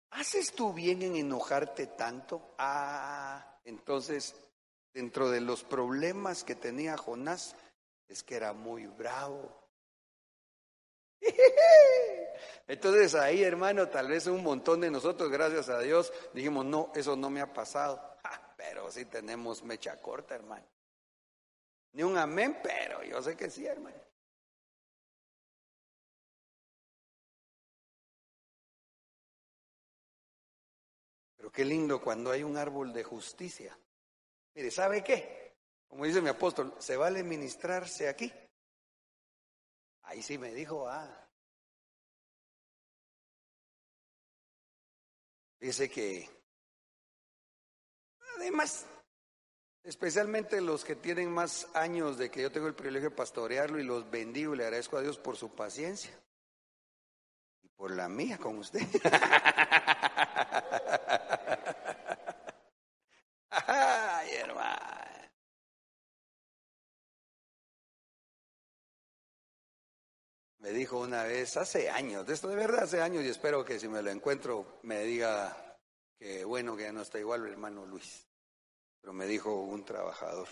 [0.08, 2.54] ¿haces tú bien en enojarte tanto?
[2.56, 4.36] Ah, entonces,
[4.94, 7.54] dentro de los problemas que tenía Jonás,
[8.08, 9.54] es que era muy bravo.
[12.66, 17.16] Entonces ahí, hermano, tal vez un montón de nosotros, gracias a Dios, dijimos, no, eso
[17.16, 18.00] no me ha pasado.
[18.56, 20.66] pero sí tenemos mecha corta, hermano.
[21.92, 23.96] Ni un amén, pero yo sé que sí, hermano.
[31.36, 33.78] Pero qué lindo cuando hay un árbol de justicia.
[34.54, 35.56] Mire, ¿sabe qué?
[35.86, 38.32] Como dice mi apóstol, se vale ministrarse aquí.
[40.02, 41.27] Ahí sí me dijo, ah.
[45.60, 46.28] Dice que,
[48.36, 48.86] además,
[49.82, 53.84] especialmente los que tienen más años de que yo tengo el privilegio de pastorearlo y
[53.84, 56.12] los bendigo y le agradezco a Dios por su paciencia
[57.62, 58.80] y por la mía con usted.
[63.50, 64.78] Ay, hermano.
[70.58, 73.78] Me dijo una vez, hace años, de esto de verdad hace años, y espero que
[73.78, 75.76] si me lo encuentro me diga
[76.18, 78.26] que bueno, que ya no está igual el hermano Luis.
[78.98, 80.48] Pero me dijo un trabajador.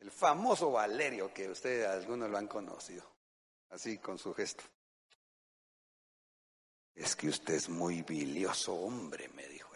[0.00, 3.04] El famoso Valerio, que ustedes algunos lo han conocido,
[3.68, 4.64] así con su gesto.
[6.94, 9.70] Es que usted es muy bilioso hombre, me dijo.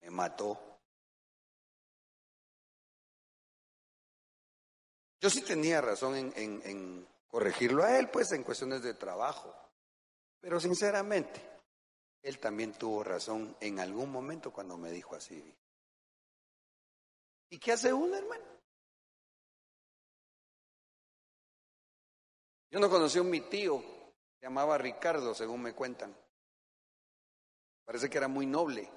[0.00, 0.69] Me mató.
[5.20, 9.54] Yo sí tenía razón en, corregirlo a él, pues en cuestiones de trabajo.
[10.40, 11.40] Pero sinceramente,
[12.22, 15.54] él también tuvo razón en algún momento cuando me dijo así.
[17.50, 18.44] ¿Y qué hace uno, hermano?
[22.70, 23.82] Yo no conocí a mi tío,
[24.38, 26.16] se llamaba Ricardo, según me cuentan.
[27.84, 28.88] Parece que era muy noble,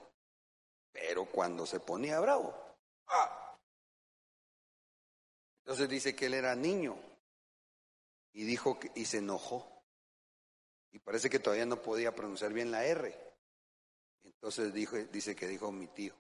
[0.92, 2.56] pero cuando se ponía bravo,
[3.08, 3.43] ¡ah!
[5.64, 6.98] Entonces dice que él era niño
[8.34, 9.82] y dijo que, y se enojó.
[10.92, 13.18] Y parece que todavía no podía pronunciar bien la R.
[14.24, 16.14] Entonces dice que dijo mi tío,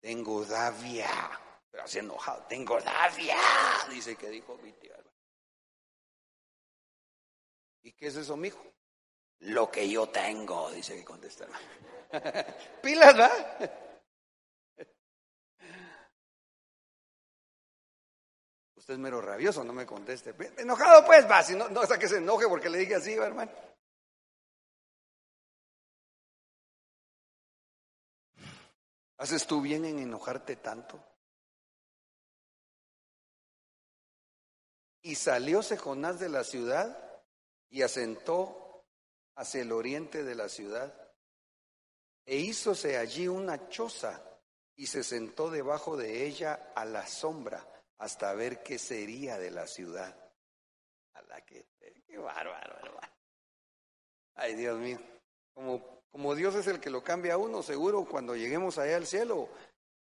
[0.00, 1.08] tengo Davia,
[1.70, 3.38] pero así enojado, tengo Davia,
[3.88, 4.94] dice que dijo mi tío.
[7.82, 8.62] ¿Y qué es eso, mijo?
[9.40, 11.46] Lo que yo tengo, dice que contesta.
[12.82, 13.87] Pilas, ¿verdad?
[18.88, 20.34] Usted es mero rabioso, no me conteste.
[20.56, 23.52] Enojado pues, va, si no, no hasta que se enoje porque le dije así, hermano.
[29.18, 31.04] ¿Haces tú bien en enojarte tanto?
[35.02, 37.22] Y salióse Jonás de la ciudad
[37.68, 38.86] y asentó
[39.36, 41.12] hacia el oriente de la ciudad.
[42.24, 44.18] E hízose allí una choza
[44.76, 49.66] y se sentó debajo de ella a la sombra hasta ver qué sería de la
[49.66, 50.16] ciudad.
[51.14, 51.66] A la que,
[52.06, 53.12] qué bárbaro, hermano.
[54.34, 54.98] Ay, Dios mío.
[55.52, 59.06] Como, como Dios es el que lo cambia a uno, seguro cuando lleguemos allá al
[59.06, 59.48] cielo,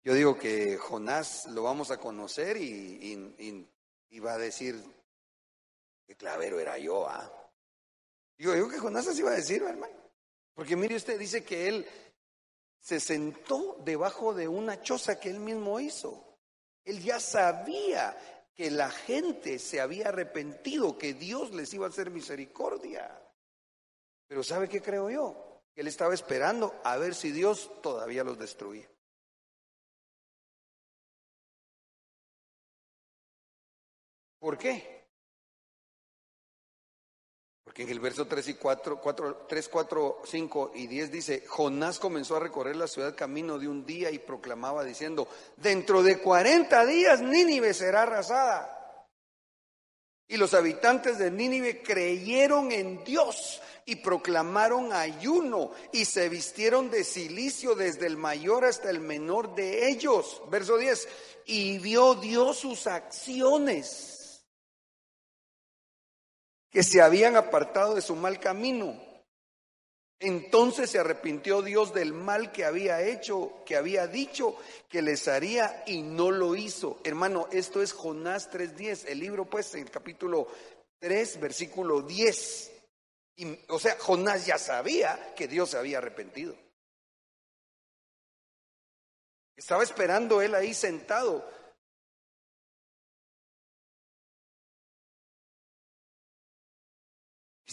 [0.04, 3.68] yo digo que Jonás lo vamos a conocer y,
[4.10, 4.84] y, va a decir,
[6.06, 7.32] qué clavero era yo, ¿ah?
[8.38, 9.96] Digo, digo que Jonás así va a decir, hermano.
[10.54, 11.88] Porque mire usted, dice que él
[12.80, 16.33] se sentó debajo de una choza que él mismo hizo.
[16.86, 18.18] Él ya sabía
[18.56, 23.20] que la gente se había arrepentido, que Dios les iba a hacer misericordia.
[24.28, 25.62] Pero ¿sabe qué creo yo?
[25.74, 28.88] Que él estaba esperando a ver si Dios todavía los destruía.
[34.40, 34.93] ¿Por qué?
[37.74, 41.98] Porque en el verso 3 y 4, 4, 3, 4, 5 y 10 dice, Jonás
[41.98, 46.86] comenzó a recorrer la ciudad camino de un día y proclamaba diciendo, dentro de 40
[46.86, 49.10] días Nínive será arrasada.
[50.28, 57.04] Y los habitantes de Nínive creyeron en Dios y proclamaron ayuno y se vistieron de
[57.04, 60.44] silicio desde el mayor hasta el menor de ellos.
[60.52, 61.08] Verso 10,
[61.48, 64.13] y vio Dios sus acciones
[66.74, 69.00] que se habían apartado de su mal camino.
[70.20, 74.56] Entonces se arrepintió Dios del mal que había hecho, que había dicho
[74.90, 77.00] que les haría y no lo hizo.
[77.04, 80.48] Hermano, esto es Jonás 3.10, el libro pues en el capítulo
[81.00, 82.72] 3, versículo 10.
[83.36, 86.56] Y, o sea, Jonás ya sabía que Dios se había arrepentido.
[89.56, 91.48] Estaba esperando él ahí sentado.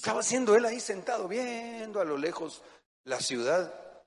[0.01, 2.63] Estaba haciendo él ahí sentado, viendo a lo lejos
[3.05, 4.03] la ciudad.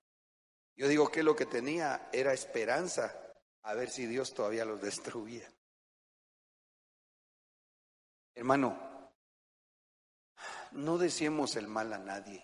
[0.75, 3.15] Yo digo que lo que tenía era esperanza
[3.62, 5.47] a ver si Dios todavía los destruía.
[8.34, 9.13] Hermano,
[10.71, 12.43] no deseemos el mal a nadie.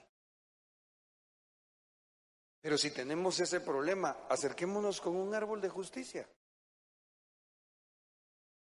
[2.62, 6.30] Pero si tenemos ese problema, acerquémonos con un árbol de justicia.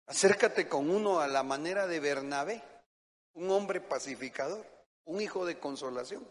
[0.05, 2.63] Acércate con uno a la manera de Bernabé,
[3.33, 4.76] un hombre pacificador,
[5.07, 6.29] un hijo de consolación.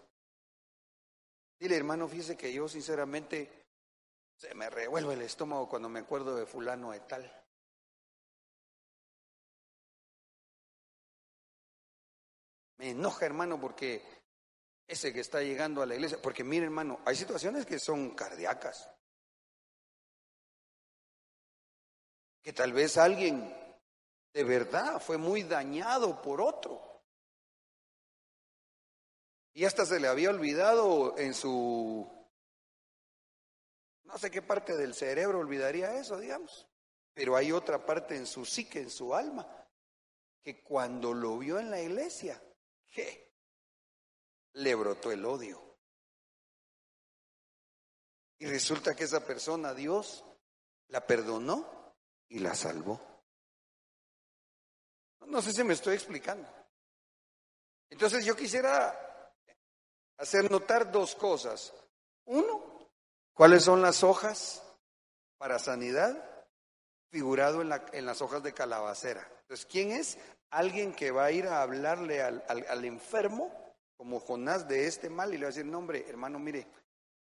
[1.59, 3.67] Dile, hermano, fíjese que yo sinceramente
[4.37, 7.45] se me revuelve el estómago cuando me acuerdo de fulano de tal.
[12.79, 14.03] Me enoja, hermano, porque
[14.87, 18.91] ese que está llegando a la iglesia, porque mire, hermano, hay situaciones que son cardíacas.
[22.43, 23.53] Que tal vez alguien
[24.35, 26.86] de verdad fue muy dañado por otro.
[29.57, 32.07] Y hasta se le había olvidado en su,
[34.05, 36.69] no sé qué parte del cerebro olvidaría eso, digamos.
[37.15, 39.49] Pero hay otra parte en su psique, en su alma,
[40.43, 42.39] que cuando lo vio en la iglesia,
[42.93, 43.33] ¿qué?
[44.53, 45.79] Le brotó el odio.
[48.39, 50.23] Y resulta que esa persona, Dios,
[50.89, 51.97] la perdonó
[52.29, 53.01] y la salvó.
[55.29, 56.47] No sé si me estoy explicando.
[57.89, 59.06] Entonces yo quisiera
[60.19, 61.73] hacer notar dos cosas.
[62.25, 62.91] Uno,
[63.35, 64.63] ¿cuáles son las hojas
[65.39, 66.23] para sanidad?
[67.11, 69.27] Figurado en, la, en las hojas de calabacera.
[69.43, 70.19] Entonces, ¿quién es?
[70.51, 73.53] Alguien que va a ir a hablarle al, al, enfermo,
[73.97, 76.67] como Jonás, de este mal y le va a decir, no hombre, hermano, mire,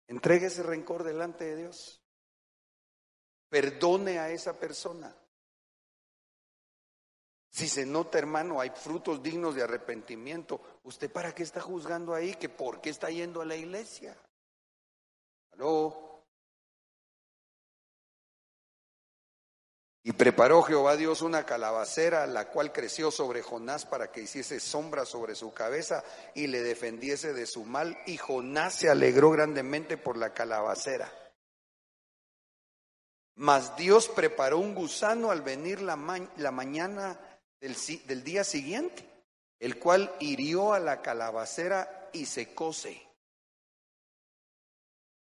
[0.07, 2.01] entregue ese rencor delante de Dios.
[3.49, 5.14] Perdone a esa persona.
[7.55, 12.35] Si se nota, hermano, hay frutos dignos de arrepentimiento, ¿usted para qué está juzgando ahí?
[12.35, 14.17] ¿Que por qué está yendo a la iglesia?
[15.53, 16.25] ¿Aló?
[20.03, 25.05] Y preparó Jehová Dios una calabacera, la cual creció sobre Jonás para que hiciese sombra
[25.07, 26.03] sobre su cabeza
[26.35, 27.97] y le defendiese de su mal.
[28.07, 31.09] Y Jonás se alegró grandemente por la calabacera.
[33.37, 35.97] Mas Dios preparó un gusano al venir la,
[36.37, 37.31] la mañana
[38.07, 39.09] del, día siguiente,
[39.59, 43.09] el cual hirió a la calabacera y secóse.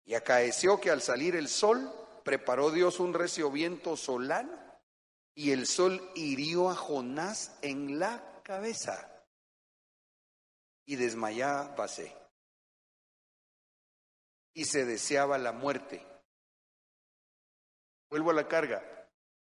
[0.05, 1.89] Y acaeció que al salir el sol,
[2.25, 4.51] preparó Dios un recio viento solano,
[5.35, 9.23] y el sol hirió a Jonás en la cabeza,
[10.85, 12.13] y desmayábase,
[14.53, 16.05] y se deseaba la muerte.
[18.09, 19.02] Vuelvo a la carga.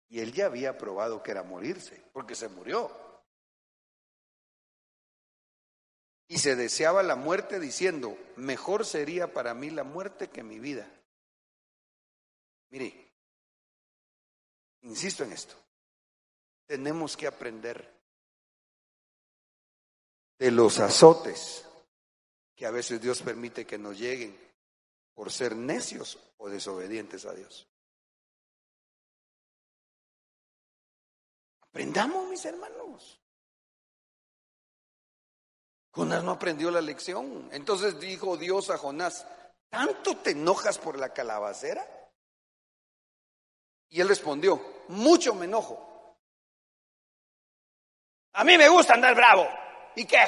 [0.10, 2.92] Y él ya había probado que era morirse, porque se murió.
[6.28, 10.90] Y se deseaba la muerte diciendo, mejor sería para mí la muerte que mi vida.
[12.70, 13.12] Mire,
[14.82, 15.56] insisto en esto,
[16.66, 17.94] tenemos que aprender
[20.40, 21.66] de los azotes
[22.56, 24.38] que a veces Dios permite que nos lleguen
[25.14, 27.68] por ser necios o desobedientes a Dios.
[31.76, 33.22] Aprendamos, mis hermanos.
[35.92, 37.50] Jonás no aprendió la lección.
[37.52, 39.28] Entonces dijo Dios a Jonás,
[39.70, 41.86] ¿tanto te enojas por la calabacera?
[43.90, 46.18] Y él respondió, mucho me enojo.
[48.36, 49.46] A mí me gusta andar bravo.
[49.98, 50.24] ¿Y qué?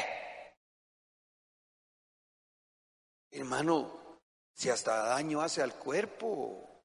[3.32, 4.20] Hermano,
[4.54, 6.84] si hasta daño hace al cuerpo,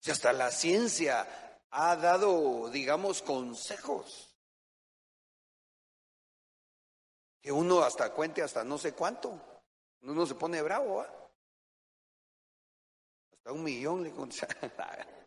[0.00, 4.36] si hasta la ciencia ha dado, digamos, consejos.
[7.40, 9.40] Que uno hasta cuente hasta no sé cuánto.
[10.02, 11.00] Uno se pone bravo,
[13.32, 14.12] Hasta un millón le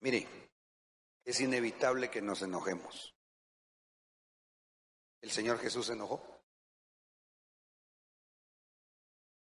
[0.00, 0.28] Mire,
[1.24, 3.14] es inevitable que nos enojemos.
[5.20, 6.35] El Señor Jesús se enojó.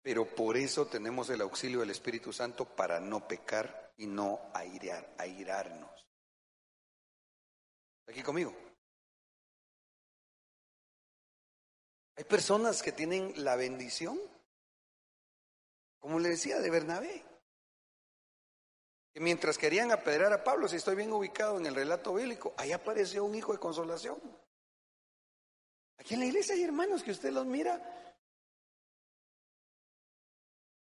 [0.02, 5.14] Pero por eso tenemos el auxilio del Espíritu Santo para no pecar y no airear,
[5.18, 6.08] airarnos.
[8.08, 8.56] ¿Aquí conmigo?
[12.16, 14.20] Hay personas que tienen la bendición,
[16.00, 17.26] como le decía de Bernabé.
[19.14, 22.72] que mientras querían apedrear a Pablo, si estoy bien ubicado en el relato bíblico, ahí
[22.72, 24.20] apareció un hijo de consolación.
[25.98, 28.09] Aquí en la iglesia hay hermanos que usted los mira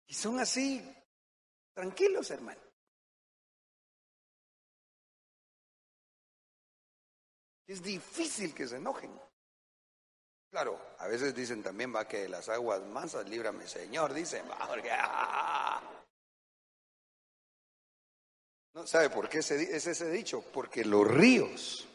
[0.07, 0.83] y son así,
[1.75, 2.61] tranquilos, hermano.
[7.67, 9.11] Es difícil que se enojen.
[10.51, 14.57] Claro, a veces dicen también va que de las aguas mansas, líbrame Señor, dicen, va,
[14.69, 15.83] porque, ah".
[18.75, 20.43] ¿No sabe por qué es ese dicho?
[20.53, 21.89] Porque los ríos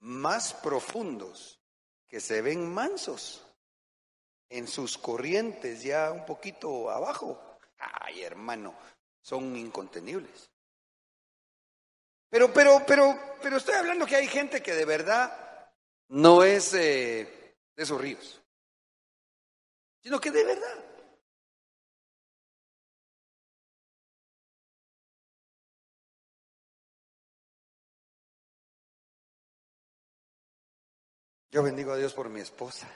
[0.00, 1.60] más profundos
[2.08, 3.46] que se ven mansos
[4.52, 8.74] en sus corrientes ya un poquito abajo, ay hermano,
[9.22, 10.50] son incontenibles.
[12.28, 15.70] Pero, pero, pero, pero estoy hablando que hay gente que de verdad
[16.08, 18.42] no es eh, de esos ríos,
[20.02, 20.84] sino que de verdad.
[31.50, 32.88] Yo bendigo a Dios por mi esposa,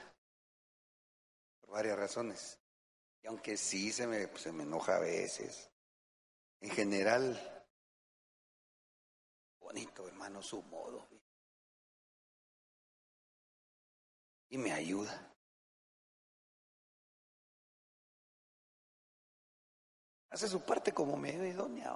[1.76, 2.58] varias razones.
[3.22, 5.70] Y aunque sí se me, se me enoja a veces,
[6.60, 7.66] en general
[9.60, 11.06] bonito, hermano, su modo.
[14.48, 15.36] Y me ayuda.
[20.30, 21.92] Hace su parte como medio idónea.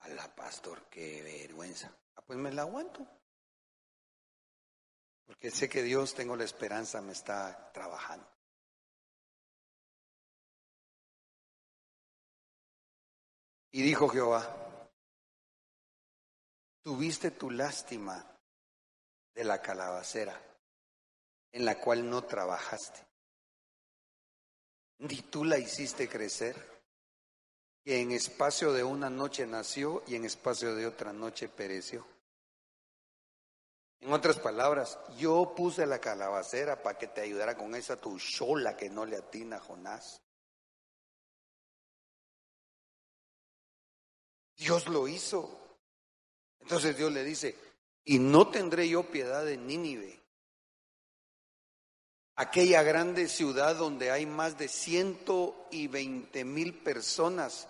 [0.00, 1.96] A la pastor, qué vergüenza.
[2.16, 3.23] Ah, pues me la aguanto.
[5.26, 8.28] Porque sé que Dios, tengo la esperanza, me está trabajando.
[13.72, 14.88] Y dijo Jehová,
[16.84, 18.24] tuviste tu lástima
[19.34, 20.40] de la calabacera
[21.50, 23.04] en la cual no trabajaste,
[24.98, 26.82] ni tú la hiciste crecer,
[27.84, 32.13] que en espacio de una noche nació y en espacio de otra noche pereció.
[34.04, 38.18] En otras palabras, yo puse la calabacera para que te ayudara con esa tu
[38.76, 40.20] que no le atina a Jonás.
[44.58, 45.78] Dios lo hizo.
[46.60, 47.56] Entonces Dios le dice,
[48.04, 50.22] y no tendré yo piedad de Nínive,
[52.36, 57.68] aquella grande ciudad donde hay más de ciento y veinte mil personas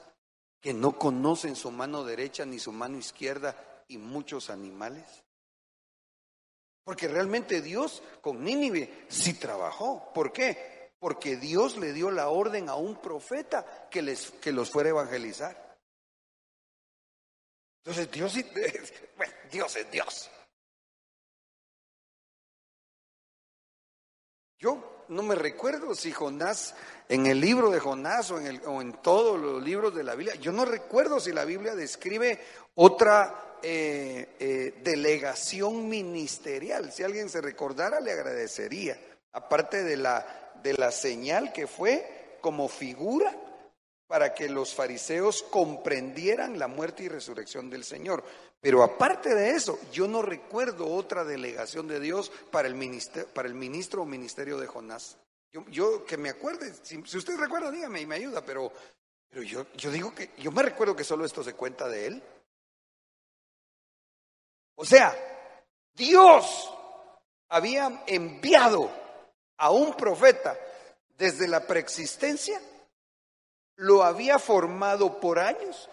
[0.60, 5.23] que no conocen su mano derecha ni su mano izquierda y muchos animales.
[6.84, 10.12] Porque realmente Dios con Nínive sí trabajó.
[10.12, 10.92] ¿Por qué?
[10.98, 14.90] Porque Dios le dio la orden a un profeta que, les, que los fuera a
[14.90, 15.78] evangelizar.
[17.78, 18.34] Entonces Dios,
[19.52, 20.30] Dios es Dios.
[24.58, 26.74] Yo no me recuerdo si Jonás,
[27.08, 30.14] en el libro de Jonás o en, el, o en todos los libros de la
[30.14, 32.42] Biblia, yo no recuerdo si la Biblia describe
[32.74, 36.92] otra eh, eh, delegación ministerial.
[36.92, 39.00] Si alguien se recordara, le agradecería.
[39.32, 43.34] Aparte de la, de la señal que fue como figura
[44.06, 48.22] para que los fariseos comprendieran la muerte y resurrección del Señor.
[48.60, 53.48] Pero aparte de eso, yo no recuerdo otra delegación de Dios para el, ministro, para
[53.48, 55.16] el ministro o ministerio de Jonás.
[55.70, 58.72] Yo, que me acuerde, si, usted recuerda, dígame y me ayuda, pero,
[59.30, 62.22] pero yo, yo digo que, yo me recuerdo que solo esto se cuenta de él.
[64.76, 65.14] O sea,
[65.94, 66.72] Dios
[67.48, 68.90] había enviado
[69.56, 70.58] a un profeta
[71.16, 72.60] desde la preexistencia
[73.76, 75.88] lo había formado por años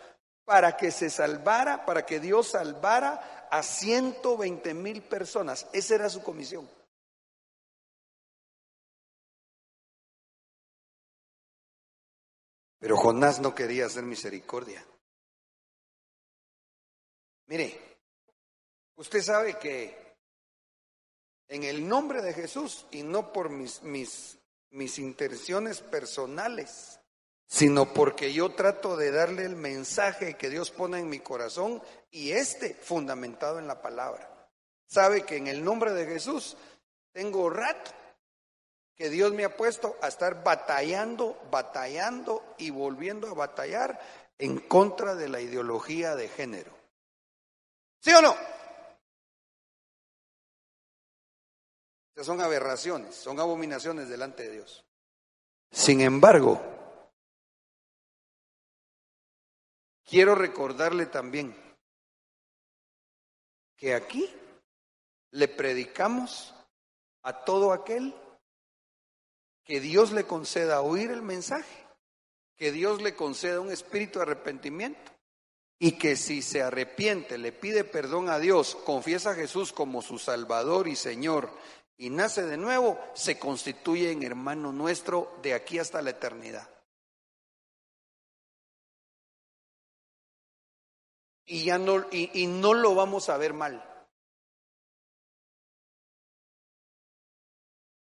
[0.45, 5.67] para que se salvara, para que Dios salvara a 120 mil personas.
[5.73, 6.69] Esa era su comisión.
[12.79, 14.83] Pero Jonás no quería hacer misericordia.
[17.45, 17.90] Mire,
[18.95, 20.15] usted sabe que
[21.47, 24.37] en el nombre de Jesús y no por mis, mis,
[24.69, 26.99] mis intenciones personales,
[27.45, 32.31] sino porque yo trato de darle el mensaje que Dios pone en mi corazón y
[32.31, 34.49] este fundamentado en la palabra.
[34.87, 36.55] Sabe que en el nombre de Jesús
[37.11, 37.91] tengo rato
[38.95, 43.99] que Dios me ha puesto a estar batallando, batallando y volviendo a batallar
[44.37, 46.71] en contra de la ideología de género.
[47.99, 48.35] ¿Sí o no?
[52.23, 54.85] Son aberraciones, son abominaciones delante de Dios.
[55.71, 56.61] Sin embargo,
[60.11, 61.55] Quiero recordarle también
[63.77, 64.29] que aquí
[65.31, 66.53] le predicamos
[67.23, 68.13] a todo aquel
[69.63, 71.87] que Dios le conceda oír el mensaje,
[72.57, 75.13] que Dios le conceda un espíritu de arrepentimiento
[75.79, 80.19] y que si se arrepiente, le pide perdón a Dios, confiesa a Jesús como su
[80.19, 81.49] Salvador y Señor
[82.01, 86.67] y nace de nuevo, se constituye en hermano nuestro de aquí hasta la eternidad.
[91.45, 93.75] Y ya no, y, no lo vamos a ver mal.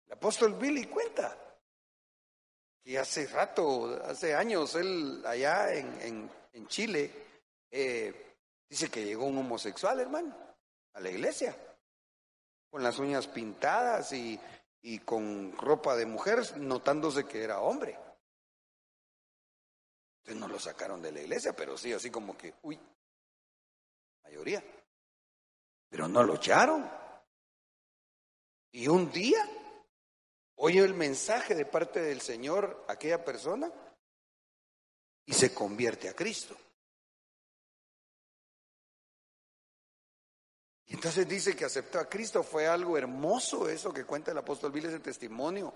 [0.05, 1.35] El apóstol Billy cuenta
[2.85, 7.11] que hace rato, hace años, él allá en, en, Chile,
[7.71, 8.37] eh,
[8.69, 10.37] dice que llegó un homosexual, hermano,
[10.93, 11.57] a la iglesia
[12.71, 14.39] con las uñas pintadas y,
[14.83, 17.99] y con ropa de mujer, notándose que era hombre.
[20.19, 22.79] Entonces no lo sacaron de la iglesia, pero sí, así como que, uy,
[24.25, 24.63] mayoría.
[25.89, 26.91] Pero no lo echaron.
[28.73, 29.43] Y un día
[30.59, 33.73] oye el mensaje de parte del Señor aquella persona
[35.25, 36.57] y se convierte a Cristo.
[40.89, 44.73] Y entonces dice que aceptó a Cristo, fue algo hermoso eso que cuenta el apóstol
[44.73, 45.75] Viles, el testimonio,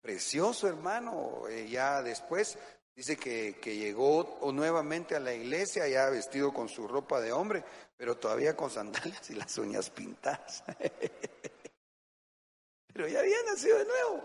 [0.00, 1.42] precioso hermano.
[1.50, 2.56] Eh, ya después
[2.96, 7.62] dice que, que llegó nuevamente a la iglesia, ya vestido con su ropa de hombre,
[7.94, 10.64] pero todavía con sandalias y las uñas pintadas.
[12.94, 14.24] pero ya había nacido de nuevo.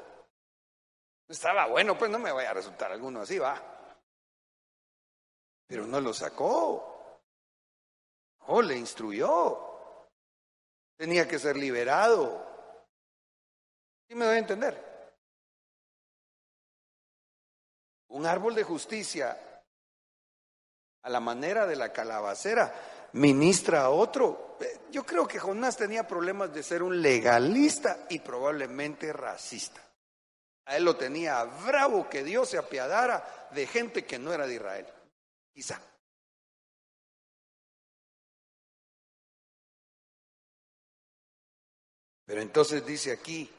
[1.28, 3.62] Estaba bueno, pues no me vaya a resultar alguno así, va.
[5.68, 7.20] Pero no lo sacó.
[8.48, 9.69] Oh, le instruyó
[11.00, 12.46] tenía que ser liberado.
[14.06, 15.14] ¿Sí me doy a entender?
[18.10, 19.64] Un árbol de justicia
[21.02, 22.74] a la manera de la calabacera
[23.14, 24.58] ministra a otro.
[24.60, 29.82] Eh, yo creo que Jonás tenía problemas de ser un legalista y probablemente racista.
[30.66, 34.56] A él lo tenía bravo que Dios se apiadara de gente que no era de
[34.56, 34.88] Israel.
[35.54, 35.80] Quizá.
[42.30, 43.50] Pero entonces dice aquí,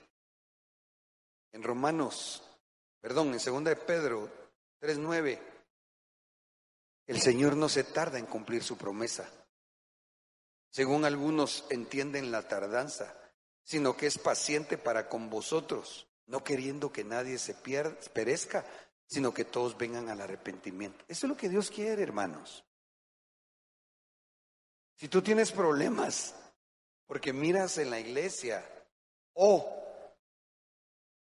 [1.51, 2.41] en Romanos,
[3.01, 4.31] perdón, en segunda de Pedro
[4.81, 5.41] 3.9,
[7.09, 9.29] el Señor no se tarda en cumplir su promesa.
[10.71, 13.13] Según algunos entienden la tardanza,
[13.65, 18.65] sino que es paciente para con vosotros, no queriendo que nadie se pierda, perezca,
[19.05, 21.05] sino que todos vengan al arrepentimiento.
[21.09, 22.65] Eso es lo que Dios quiere, hermanos.
[24.95, 26.37] Si tú tienes problemas,
[27.11, 28.65] porque miras en la iglesia
[29.35, 29.69] o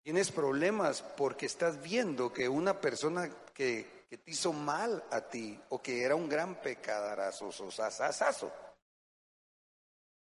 [0.02, 5.84] tienes problemas porque estás viendo que una persona que, te hizo mal a ti o
[5.84, 7.52] que era un gran pecadarazo,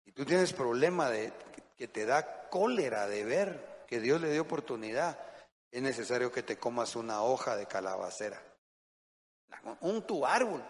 [0.03, 1.31] y tú tienes problema de
[1.77, 5.17] que te da cólera de ver que Dios le dio oportunidad,
[5.71, 8.43] es necesario que te comas una hoja de calabacera,
[9.79, 10.61] un tu árbol,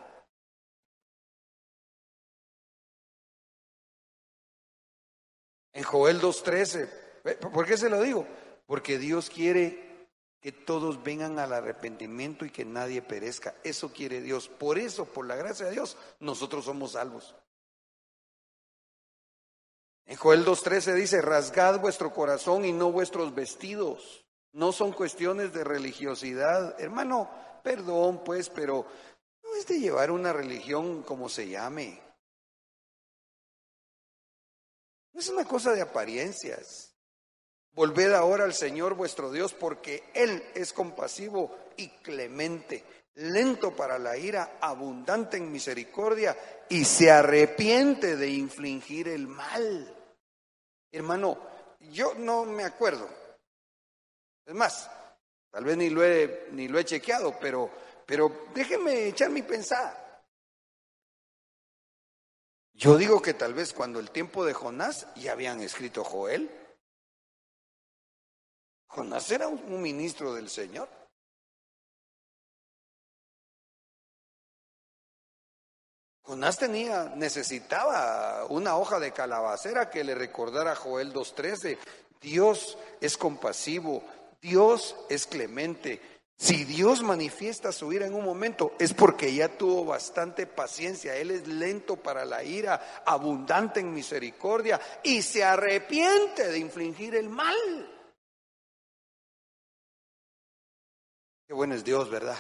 [5.77, 6.89] En Joel 2.13,
[7.51, 8.25] ¿por qué se lo digo?
[8.65, 10.07] Porque Dios quiere
[10.41, 13.53] que todos vengan al arrepentimiento y que nadie perezca.
[13.63, 14.47] Eso quiere Dios.
[14.47, 17.35] Por eso, por la gracia de Dios, nosotros somos salvos.
[20.07, 24.25] En Joel 2.13 dice, rasgad vuestro corazón y no vuestros vestidos.
[24.53, 26.81] No son cuestiones de religiosidad.
[26.81, 27.29] Hermano,
[27.61, 28.87] perdón pues, pero
[29.43, 32.06] no es de llevar una religión como se llame.
[35.19, 36.93] Es una cosa de apariencias.
[37.71, 42.83] Volved ahora al Señor vuestro Dios porque Él es compasivo y clemente,
[43.15, 46.35] lento para la ira, abundante en misericordia
[46.69, 49.95] y se arrepiente de infligir el mal.
[50.91, 51.37] Hermano,
[51.79, 53.07] yo no me acuerdo.
[54.45, 54.89] Es más,
[55.51, 57.69] tal vez ni lo he, ni lo he chequeado, pero,
[58.05, 60.06] pero déjeme echar mi pensada.
[62.77, 66.47] Yo digo que tal vez cuando el tiempo de Jonás ya habían escrito Joel.
[68.85, 70.87] Jonás era un ministro del Señor.
[76.21, 81.79] Jonás tenía, necesitaba una hoja de calabacera que le recordara a Joel 2.13.
[82.21, 84.03] Dios es compasivo,
[84.39, 89.85] Dios es clemente, si Dios manifiesta su ira en un momento, es porque ya tuvo
[89.85, 91.15] bastante paciencia.
[91.15, 97.27] Él es lento para la ira, abundante en misericordia y se arrepiente de infligir el
[97.27, 97.55] mal.
[101.47, 102.37] Qué bueno es Dios, ¿verdad?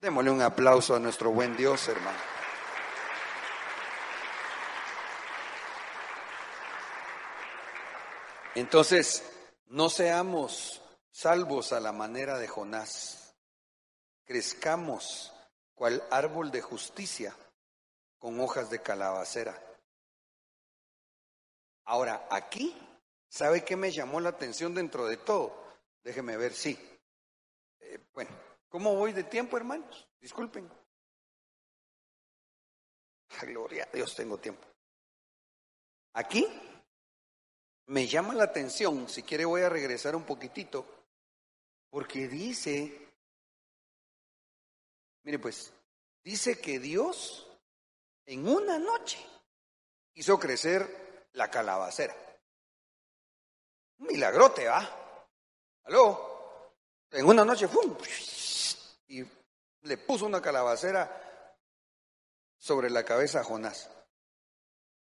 [0.00, 2.18] Démosle un aplauso a nuestro buen Dios, hermano.
[8.54, 9.24] Entonces,
[9.66, 10.79] no seamos
[11.10, 13.34] salvos a la manera de Jonás,
[14.24, 15.32] crezcamos
[15.74, 17.34] cual árbol de justicia
[18.18, 19.58] con hojas de calabacera.
[21.84, 22.76] Ahora, aquí,
[23.28, 25.60] ¿sabe qué me llamó la atención dentro de todo?
[26.04, 26.78] Déjeme ver, sí.
[27.80, 28.30] Eh, bueno,
[28.68, 30.08] ¿cómo voy de tiempo, hermanos?
[30.20, 30.70] Disculpen.
[33.42, 34.66] Gloria a Dios, tengo tiempo.
[36.12, 36.46] Aquí
[37.86, 40.99] me llama la atención, si quiere voy a regresar un poquitito,
[41.90, 43.12] porque dice,
[45.24, 45.72] mire pues,
[46.22, 47.46] dice que Dios
[48.26, 49.18] en una noche
[50.14, 52.14] hizo crecer la calabacera.
[53.98, 54.88] Un milagrote, ¿va?
[55.84, 56.72] ¿Aló?
[57.10, 57.96] En una noche, ¡fum!
[59.08, 59.24] Y
[59.82, 61.56] le puso una calabacera
[62.56, 63.90] sobre la cabeza a Jonás.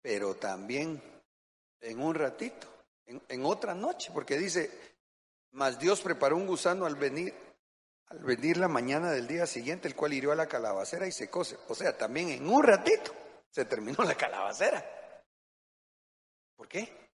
[0.02, 1.02] Pero también
[1.82, 2.68] en un ratito,
[3.06, 4.91] en, otra noche, porque dice,
[5.52, 7.34] mas Dios preparó un gusano al venir,
[8.08, 11.30] al venir la mañana del día siguiente, el cual hirió a la calabacera y se
[11.30, 11.58] cose.
[11.68, 13.14] O sea, también en un ratito
[13.50, 14.84] se terminó la calabacera.
[16.56, 17.10] ¿Por qué?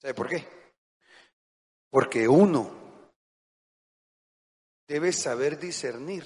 [0.00, 0.46] ¿Sabe por qué?
[1.88, 2.84] Porque uno
[4.86, 6.24] debe saber discernir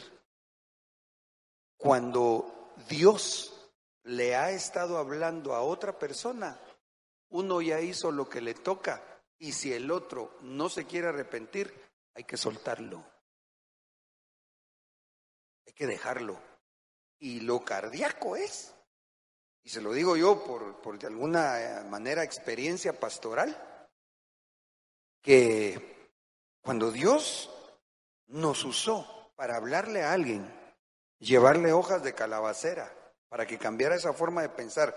[1.76, 3.70] cuando Dios
[4.02, 6.58] le ha estado hablando a otra persona,
[7.30, 9.02] uno ya hizo lo que le toca
[9.38, 11.72] y si el otro no se quiere arrepentir,
[12.14, 13.04] hay que soltarlo.
[15.66, 16.40] Hay que dejarlo.
[17.18, 18.74] Y lo cardíaco es,
[19.62, 23.56] y se lo digo yo por, por de alguna manera experiencia pastoral,
[25.20, 26.12] que
[26.60, 27.50] cuando Dios
[28.26, 30.52] nos usó para hablarle a alguien,
[31.18, 32.92] llevarle hojas de calabacera,
[33.28, 34.96] para que cambiara esa forma de pensar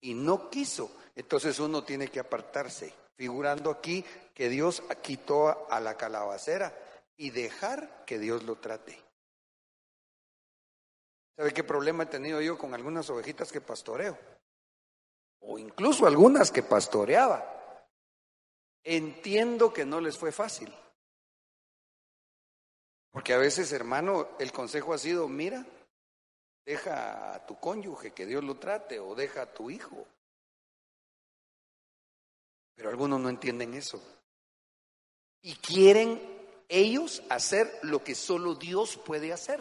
[0.00, 4.04] y no quiso, entonces uno tiene que apartarse, figurando aquí
[4.34, 6.76] que Dios quitó a la calabacera
[7.16, 9.00] y dejar que Dios lo trate.
[11.36, 14.18] ¿Sabe qué problema he tenido yo con algunas ovejitas que pastoreo?
[15.40, 17.86] O incluso algunas que pastoreaba.
[18.84, 20.72] Entiendo que no les fue fácil.
[23.10, 25.64] Porque a veces, hermano, el consejo ha sido, mira,
[26.64, 30.06] Deja a tu cónyuge que Dios lo trate o deja a tu hijo.
[32.74, 34.02] Pero algunos no entienden eso.
[35.42, 36.20] Y quieren
[36.68, 39.60] ellos hacer lo que solo Dios puede hacer.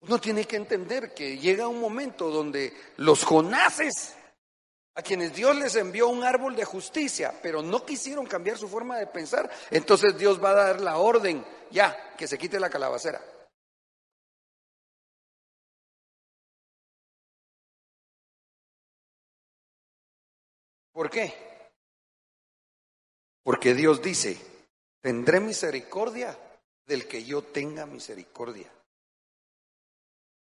[0.00, 4.14] Uno tiene que entender que llega un momento donde los Jonases,
[4.94, 8.98] a quienes Dios les envió un árbol de justicia, pero no quisieron cambiar su forma
[8.98, 13.20] de pensar, entonces Dios va a dar la orden, ya, que se quite la calabacera.
[20.98, 21.32] ¿Por qué?
[23.44, 24.36] Porque Dios dice,
[25.00, 26.36] tendré misericordia
[26.86, 28.68] del que yo tenga misericordia.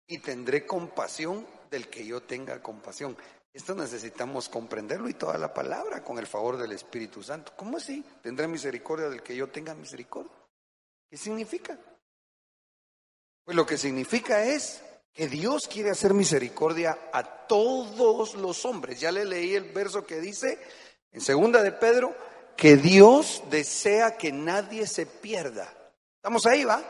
[0.05, 3.17] Y tendré compasión del que yo tenga compasión.
[3.53, 7.53] Esto necesitamos comprenderlo y toda la palabra con el favor del Espíritu Santo.
[7.57, 8.05] ¿Cómo así?
[8.21, 10.31] Tendré misericordia del que yo tenga misericordia.
[11.09, 11.75] ¿Qué significa?
[13.43, 14.79] Pues lo que significa es
[15.15, 18.99] que Dios quiere hacer misericordia a todos los hombres.
[18.99, 20.59] Ya le leí el verso que dice
[21.13, 22.13] en segunda de Pedro
[22.57, 25.73] que Dios desea que nadie se pierda.
[26.17, 26.83] ¿Estamos ahí, va?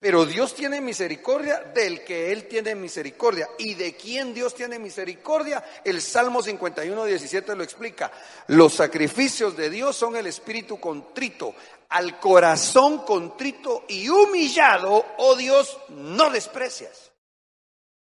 [0.00, 3.50] Pero Dios tiene misericordia del que Él tiene misericordia.
[3.58, 5.62] ¿Y de quién Dios tiene misericordia?
[5.84, 8.10] El Salmo 51, 17 lo explica.
[8.46, 11.54] Los sacrificios de Dios son el espíritu contrito.
[11.90, 17.12] Al corazón contrito y humillado, oh Dios, no desprecias.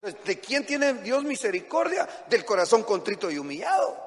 [0.01, 2.05] ¿De quién tiene Dios misericordia?
[2.27, 3.97] Del corazón contrito y humillado.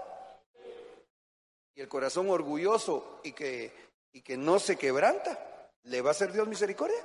[1.75, 3.73] Y el corazón orgulloso y que,
[4.13, 7.03] y que no se quebranta, ¿le va a hacer Dios misericordia?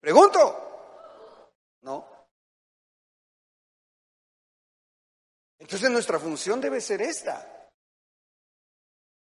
[0.00, 1.50] Pregunto.
[1.82, 2.08] No.
[5.58, 7.68] Entonces nuestra función debe ser esta.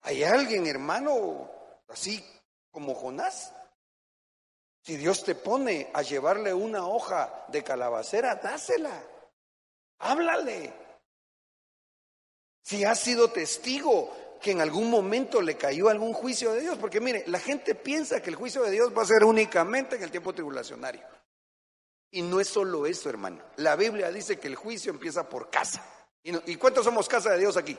[0.02, 1.50] ¿Hay alguien, hermano,
[1.88, 2.24] así
[2.70, 3.54] como Jonás?
[4.82, 9.00] Si Dios te pone a llevarle una hoja de calabacera, dásela.
[9.98, 10.74] Háblale.
[12.62, 14.12] Si has sido testigo
[14.43, 18.20] que en algún momento le cayó algún juicio de Dios, porque mire, la gente piensa
[18.20, 21.03] que el juicio de Dios va a ser únicamente en el tiempo tribulacionario.
[22.11, 23.43] Y no es solo eso, hermano.
[23.57, 25.82] La Biblia dice que el juicio empieza por casa.
[26.24, 27.78] ¿Y, cuántos somos casa de Dios aquí?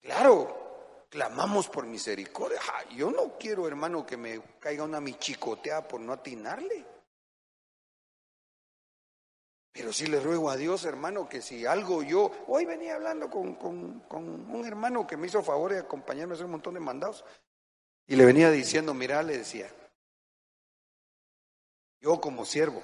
[0.00, 2.60] Claro, clamamos por misericordia.
[2.94, 6.95] yo no quiero, hermano, que me caiga una michicotea por no atinarle.
[9.76, 13.58] Pero sí le ruego a Dios, hermano, que si algo yo, hoy venía hablando con,
[14.10, 17.26] un hermano que me hizo favor de acompañarme a hacer un montón de mandados,
[18.06, 19.70] y le venía diciendo, mira, le decía,
[22.00, 22.82] yo como siervo,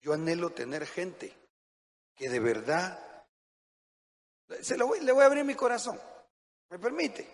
[0.00, 1.32] yo anhelo tener gente
[2.16, 3.24] que de verdad,
[4.62, 6.00] se lo voy, le voy a abrir mi corazón,
[6.70, 7.28] ¿me permite?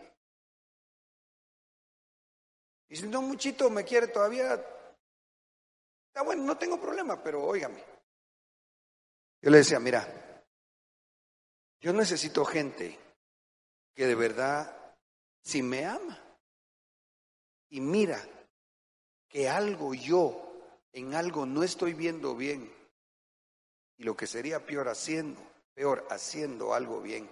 [2.91, 4.53] Y si no, muchito me quiere todavía,
[6.09, 7.98] está bueno, no tengo problema, pero óigame.
[9.41, 10.45] Yo le decía, mira,
[11.81, 12.99] yo necesito gente
[13.95, 14.97] que de verdad,
[15.43, 16.19] si me ama.
[17.71, 18.23] Y mira
[19.29, 20.49] que algo yo
[20.93, 22.73] en algo no estoy viendo bien.
[23.97, 25.41] Y lo que sería peor haciendo,
[25.75, 27.31] peor haciendo algo bien,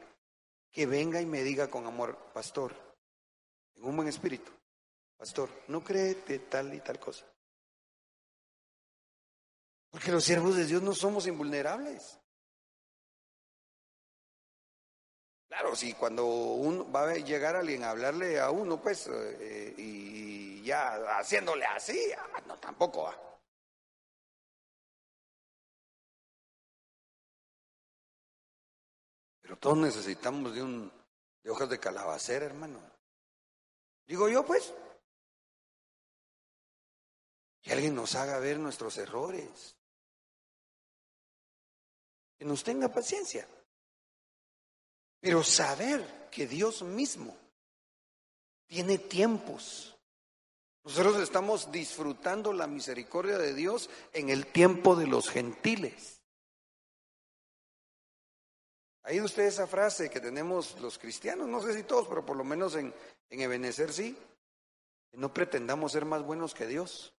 [0.70, 2.74] que venga y me diga con amor, pastor,
[3.74, 4.52] en un buen espíritu,
[5.16, 7.24] pastor, no cree de tal y tal cosa.
[9.90, 12.18] Porque los siervos de Dios no somos invulnerables.
[15.48, 20.62] Claro, si cuando uno va a llegar alguien a hablarle a uno, pues, eh, y
[20.62, 23.40] ya haciéndole así, ah, no, tampoco va.
[29.40, 30.92] Pero todos necesitamos de un
[31.42, 32.80] de hojas de calabacera, hermano.
[34.04, 34.74] Digo yo, pues,
[37.62, 39.75] que alguien nos haga ver nuestros errores
[42.38, 43.48] que nos tenga paciencia.
[45.20, 47.36] Pero saber que Dios mismo
[48.66, 49.96] tiene tiempos.
[50.84, 56.20] Nosotros estamos disfrutando la misericordia de Dios en el tiempo de los gentiles.
[59.02, 61.48] ¿Ha usted esa frase que tenemos los cristianos?
[61.48, 62.92] No sé si todos, pero por lo menos en,
[63.30, 64.16] en Ebenezer sí.
[65.10, 67.15] Que no pretendamos ser más buenos que Dios.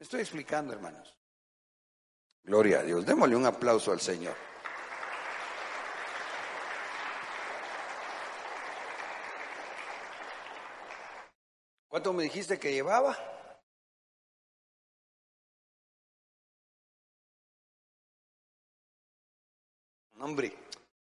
[0.00, 1.16] Estoy explicando, hermanos.
[2.42, 3.06] Gloria a Dios.
[3.06, 4.34] Démosle un aplauso al Señor.
[11.86, 13.16] ¿Cuánto me dijiste que llevaba?
[20.20, 20.50] Hombre,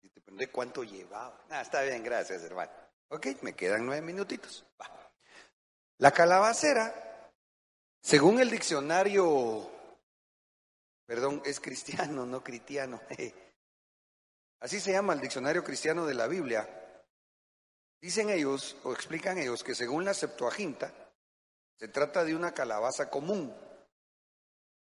[0.01, 1.45] te pregunté cuánto llevaba.
[1.49, 2.71] Ah, está bien, gracias, hermano.
[3.09, 4.65] Ok, me quedan nueve minutitos.
[5.99, 7.12] La calabacera
[8.03, 9.71] según el diccionario,
[11.05, 13.01] perdón, es cristiano, no cristiano.
[14.59, 16.67] Así se llama el diccionario cristiano de la Biblia.
[18.01, 20.93] Dicen ellos, o explican ellos, que según la Septuaginta,
[21.79, 23.55] se trata de una calabaza común,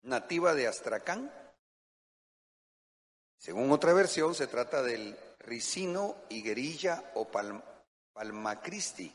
[0.02, 1.32] nativa de Astracán.
[3.38, 7.30] Según otra versión, se trata del ricino, higuerilla o
[8.12, 9.14] palmacristi,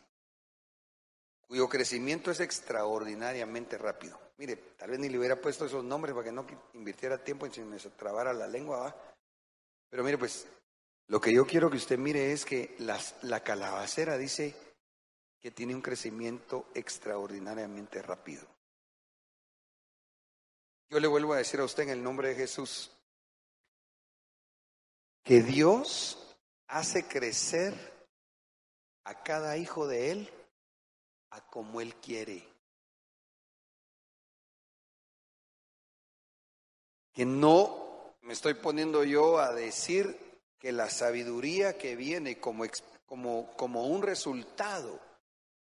[1.51, 4.17] cuyo crecimiento es extraordinariamente rápido.
[4.37, 7.51] Mire, tal vez ni le hubiera puesto esos nombres para que no invirtiera tiempo en
[7.51, 8.95] si me trabara la lengua,
[9.89, 10.47] pero mire, pues
[11.07, 14.55] lo que yo quiero que usted mire es que la calabacera dice
[15.41, 18.47] que tiene un crecimiento extraordinariamente rápido.
[20.89, 22.93] Yo le vuelvo a decir a usted en el nombre de Jesús
[25.21, 26.33] que Dios
[26.67, 27.73] hace crecer
[29.03, 30.33] a cada hijo de Él
[31.31, 32.47] a como Él quiere.
[37.13, 40.17] Que no me estoy poniendo yo a decir
[40.59, 42.65] que la sabiduría que viene como,
[43.05, 44.99] como, como un resultado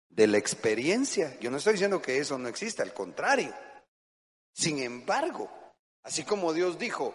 [0.09, 3.54] de la experiencia, yo no estoy diciendo que eso no exista, al contrario.
[4.52, 5.50] Sin embargo,
[6.02, 7.14] así como Dios dijo,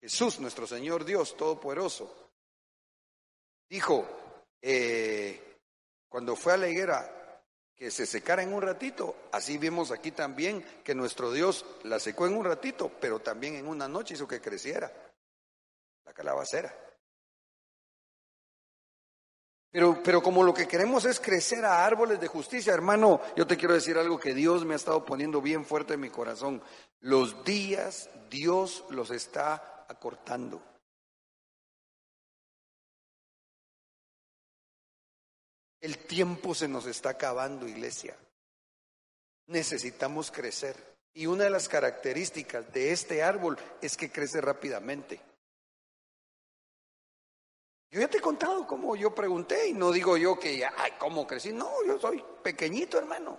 [0.00, 2.32] Jesús, nuestro Señor Dios Todopoderoso,
[3.68, 4.08] dijo,
[4.62, 5.60] eh,
[6.08, 7.15] cuando fue a la higuera,
[7.76, 9.14] que se secara en un ratito.
[9.32, 13.68] Así vimos aquí también que nuestro Dios la secó en un ratito, pero también en
[13.68, 14.90] una noche hizo que creciera
[16.04, 16.74] la calabacera.
[19.70, 23.58] Pero, pero como lo que queremos es crecer a árboles de justicia, hermano, yo te
[23.58, 26.62] quiero decir algo que Dios me ha estado poniendo bien fuerte en mi corazón.
[27.00, 30.62] Los días Dios los está acortando.
[35.86, 38.16] El tiempo se nos está acabando, iglesia.
[39.46, 40.74] Necesitamos crecer.
[41.14, 45.20] Y una de las características de este árbol es que crece rápidamente.
[47.88, 51.24] Yo ya te he contado cómo yo pregunté y no digo yo que, ay, ¿cómo
[51.24, 51.52] crecí?
[51.52, 53.38] No, yo soy pequeñito, hermano.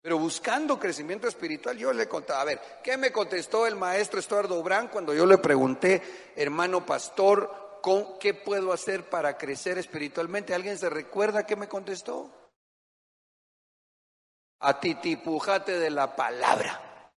[0.00, 4.62] Pero buscando crecimiento espiritual, yo le contaba, a ver, ¿qué me contestó el maestro Estuardo
[4.62, 6.00] Brán cuando yo le pregunté,
[6.36, 7.65] hermano pastor,
[8.18, 10.54] ¿qué puedo hacer para crecer espiritualmente?
[10.54, 12.30] ¿Alguien se recuerda qué me contestó?
[14.60, 17.12] Atitipujate de la palabra.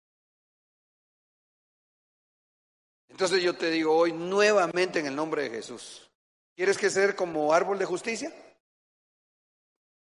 [3.08, 6.10] Entonces yo te digo hoy nuevamente en el nombre de Jesús.
[6.56, 8.32] ¿Quieres que ser como árbol de justicia?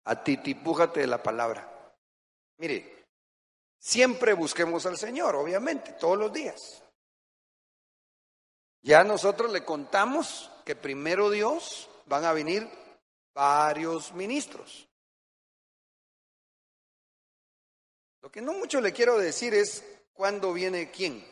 [0.05, 1.95] Atitipújate de la palabra.
[2.59, 3.07] Mire,
[3.79, 6.83] siempre busquemos al Señor, obviamente, todos los días.
[8.83, 12.69] Ya nosotros le contamos que primero Dios van a venir
[13.35, 14.89] varios ministros.
[18.21, 21.27] Lo que no mucho le quiero decir es cuándo viene quién.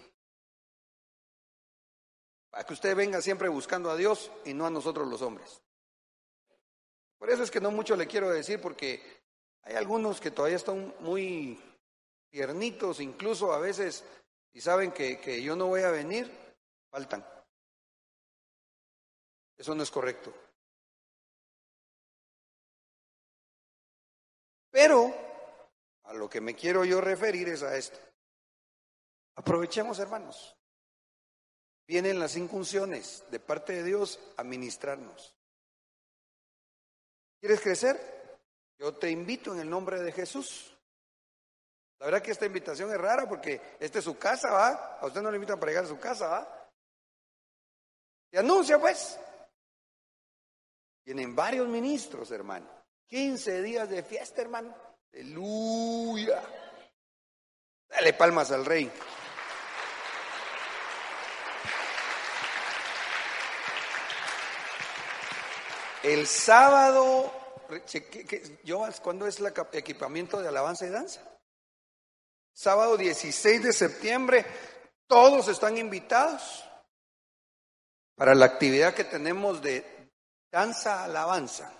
[2.50, 5.60] Para que usted venga siempre buscando a Dios y no a nosotros los hombres.
[7.18, 9.02] Por eso es que no mucho le quiero decir porque
[9.62, 11.60] hay algunos que todavía están muy
[12.30, 14.04] tiernitos, incluso a veces,
[14.52, 16.30] y saben que, que yo no voy a venir,
[16.90, 17.35] faltan.
[19.56, 20.32] Eso no es correcto.
[24.70, 25.14] Pero
[26.04, 27.98] a lo que me quiero yo referir es a esto.
[29.36, 30.56] Aprovechemos, hermanos.
[31.86, 35.34] Vienen las incunciones de parte de Dios a ministrarnos.
[37.40, 38.40] ¿Quieres crecer?
[38.78, 40.76] Yo te invito en el nombre de Jesús.
[41.98, 44.98] La verdad que esta invitación es rara porque esta es su casa, ¿va?
[45.00, 46.70] A usted no le invitan para llegar a su casa, ¿va?
[48.30, 49.18] Se anuncia, pues.
[51.06, 52.68] Tienen varios ministros, hermano.
[53.06, 54.74] 15 días de fiesta, hermano.
[55.12, 56.42] Aleluya.
[57.88, 58.90] Dale palmas al rey.
[66.02, 67.32] El sábado,
[68.64, 71.22] yo, ¿cuándo es el equipamiento de alabanza y danza?
[72.52, 74.44] Sábado 16 de septiembre,
[75.06, 76.64] todos están invitados
[78.16, 79.95] para la actividad que tenemos de
[80.50, 81.72] danza alabanza.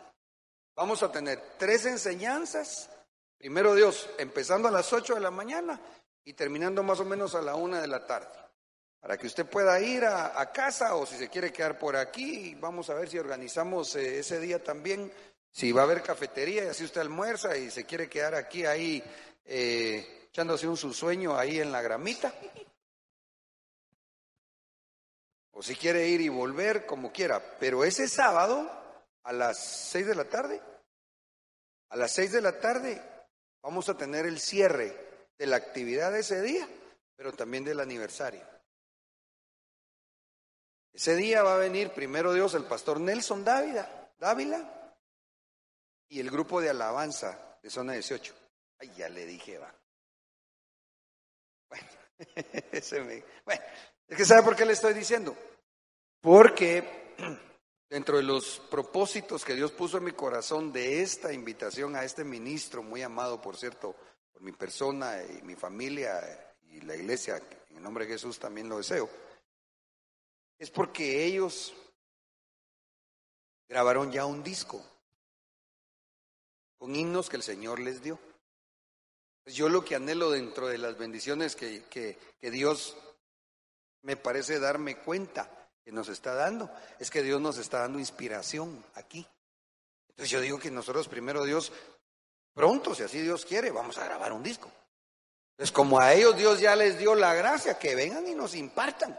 [0.75, 2.91] Vamos a tener tres enseñanzas.
[3.39, 5.81] Primero Dios, empezando a las 8 de la mañana
[6.25, 8.29] y terminando más o menos a la una de la tarde.
[9.01, 12.91] Para que usted pueda ir a, casa o si se quiere quedar por aquí, vamos
[12.91, 15.13] a ver si organizamos eh, ese día también,
[15.51, 19.03] si va a haber cafetería y así usted almuerza y se quiere quedar aquí ahí
[19.45, 22.35] eh, echándose un su sueño ahí en la gramita.
[25.59, 27.43] O si quiere ir y volver, como quiera.
[27.59, 28.71] Pero ese sábado,
[29.23, 30.61] a las seis de la tarde,
[31.89, 33.03] a las seis de la tarde,
[33.63, 34.95] vamos a tener el cierre
[35.39, 36.69] de la actividad de ese día,
[37.17, 38.47] pero también del aniversario.
[40.93, 44.95] Ese día va a venir primero Dios el pastor Nelson Dávila, Dávila
[46.11, 48.35] y el grupo de alabanza de zona 18.
[48.79, 49.75] Ay, ya le dije, va.
[51.71, 51.89] Bueno,
[52.73, 53.63] ese me, bueno,
[54.09, 55.37] es que ¿sabe por qué le estoy diciendo?
[56.21, 57.15] Porque
[57.91, 62.25] dentro de los propósitos que Dios puso en mi corazón de esta invitación a este
[62.25, 63.97] ministro, muy amado, por cierto,
[64.33, 67.37] por mi persona y mi familia y la iglesia,
[67.71, 69.09] en el nombre de Jesús también lo deseo,
[70.59, 71.75] es porque ellos
[73.69, 74.85] grabaron ya un disco
[76.79, 78.19] con himnos que el Señor les dio.
[79.45, 82.97] Pues yo lo que anhelo dentro de las bendiciones que, que, que Dios
[84.07, 85.51] me parece darme cuenta
[85.85, 89.27] que nos está dando, es que Dios nos está dando inspiración aquí.
[90.11, 91.73] Entonces yo digo que nosotros primero Dios,
[92.55, 94.71] pronto, si así Dios quiere, vamos a grabar un disco.
[95.51, 99.19] Entonces como a ellos Dios ya les dio la gracia, que vengan y nos impartan.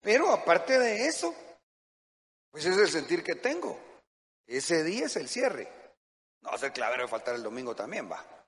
[0.00, 1.32] Pero aparte de eso,
[2.50, 3.78] pues es el sentir que tengo.
[4.44, 5.72] Ese día es el cierre.
[6.40, 8.43] No ser clavero de faltar el domingo también, va.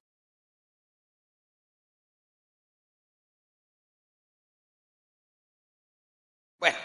[6.66, 6.78] Bueno.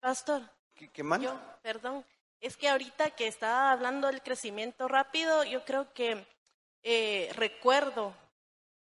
[0.00, 0.42] Pastor.
[0.74, 2.04] ¿Qué, qué Yo, perdón.
[2.40, 6.26] Es que ahorita que estaba hablando del crecimiento rápido, yo creo que
[6.82, 8.14] eh, recuerdo,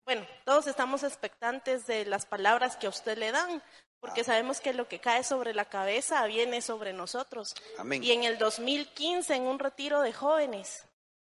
[0.04, 3.62] bueno, todos estamos expectantes de las palabras que a usted le dan,
[4.00, 4.24] porque ah.
[4.24, 7.54] sabemos que lo que cae sobre la cabeza viene sobre nosotros.
[7.78, 8.02] Amén.
[8.02, 10.86] Y en el 2015, en un retiro de jóvenes,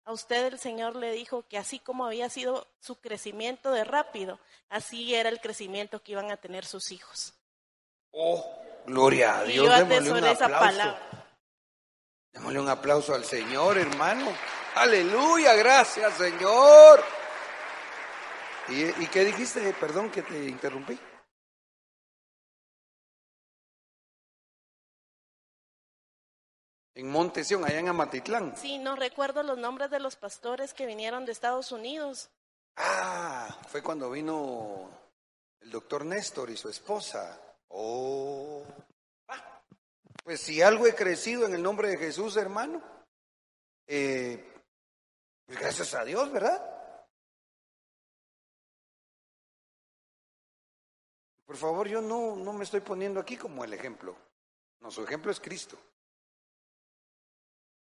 [0.04, 4.40] a usted el Señor le dijo que así como había sido su crecimiento de rápido,
[4.70, 7.34] así era el crecimiento que iban a tener sus hijos.
[8.12, 9.68] Oh, Gloria a Dios.
[9.88, 10.98] Démosle un aplauso.
[12.34, 14.32] Démosle un aplauso al Señor, hermano.
[14.76, 17.04] Aleluya, gracias, Señor.
[18.70, 19.74] ¿Y, qué dijiste?
[19.74, 20.98] Perdón que te interrumpí.
[26.96, 28.56] En Montesión, allá en Amatitlán.
[28.56, 32.30] Sí, no recuerdo los nombres de los pastores que vinieron de Estados Unidos.
[32.78, 34.90] Ah, fue cuando vino
[35.60, 37.40] el doctor Néstor y su esposa.
[37.74, 38.66] Oh.
[40.24, 42.82] Pues si algo he crecido en el nombre de Jesús, hermano,
[43.88, 44.46] eh,
[45.46, 46.68] Pues gracias a Dios, ¿verdad?
[51.46, 54.16] Por favor, yo no, no me estoy poniendo aquí como el ejemplo.
[54.80, 55.78] No, su ejemplo es Cristo.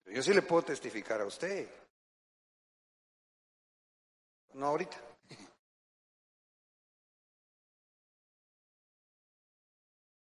[0.05, 1.69] Yo sí le puedo testificar a usted.
[4.53, 5.12] No ahorita.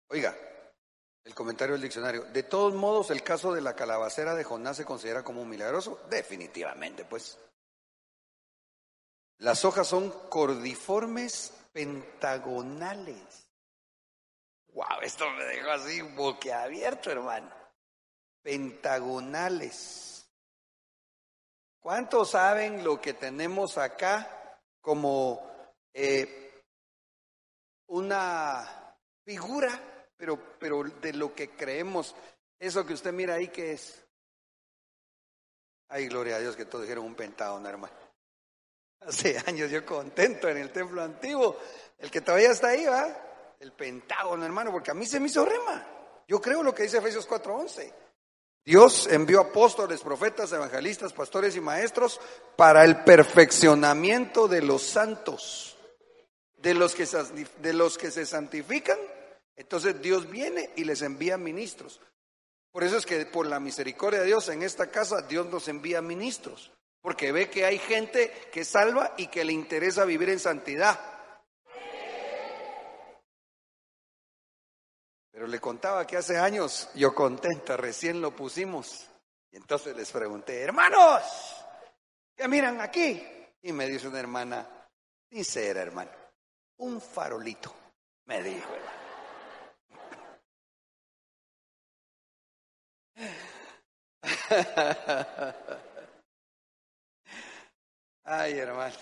[0.09, 0.35] Oiga,
[1.23, 2.23] el comentario del diccionario.
[2.25, 6.01] De todos modos, el caso de la calabacera de Jonás se considera como un milagroso.
[6.09, 7.37] Definitivamente, pues.
[9.39, 13.51] Las hojas son cordiformes pentagonales.
[14.73, 17.51] Wow, esto me dejó así boquiabierto, hermano.
[18.41, 20.31] Pentagonales.
[21.79, 26.63] ¿Cuántos saben lo que tenemos acá como eh,
[27.87, 28.87] una
[29.25, 32.15] figura, pero, pero de lo que creemos?
[32.59, 34.03] Eso que usted mira ahí, ¿qué es?
[35.89, 37.93] Ay, gloria a Dios que todos dijeron un pentágono, hermano.
[39.01, 41.57] Hace años yo contento en el templo antiguo.
[41.97, 43.55] El que todavía está ahí, ¿va?
[43.59, 45.85] El pentágono, hermano, porque a mí se me hizo rema.
[46.27, 47.93] Yo creo lo que dice Efesios 4:11.
[48.65, 52.19] Dios envió apóstoles, profetas, evangelistas, pastores y maestros
[52.57, 55.77] para el perfeccionamiento de los santos,
[56.57, 57.07] de los que
[57.59, 58.97] de los que se santifican.
[59.57, 61.99] Entonces Dios viene y les envía ministros.
[62.71, 65.99] Por eso es que por la misericordia de Dios en esta casa Dios nos envía
[66.01, 70.99] ministros, porque ve que hay gente que salva y que le interesa vivir en santidad.
[75.31, 79.07] Pero le contaba que hace años, yo contenta, recién lo pusimos.
[79.51, 81.23] Y entonces les pregunté, hermanos,
[82.35, 83.23] ¿qué miran aquí?
[83.63, 84.67] Y me dice una hermana,
[85.29, 86.11] sincera hermano,
[86.77, 87.73] un farolito,
[88.25, 88.69] me dijo.
[98.23, 98.95] Ay, hermano,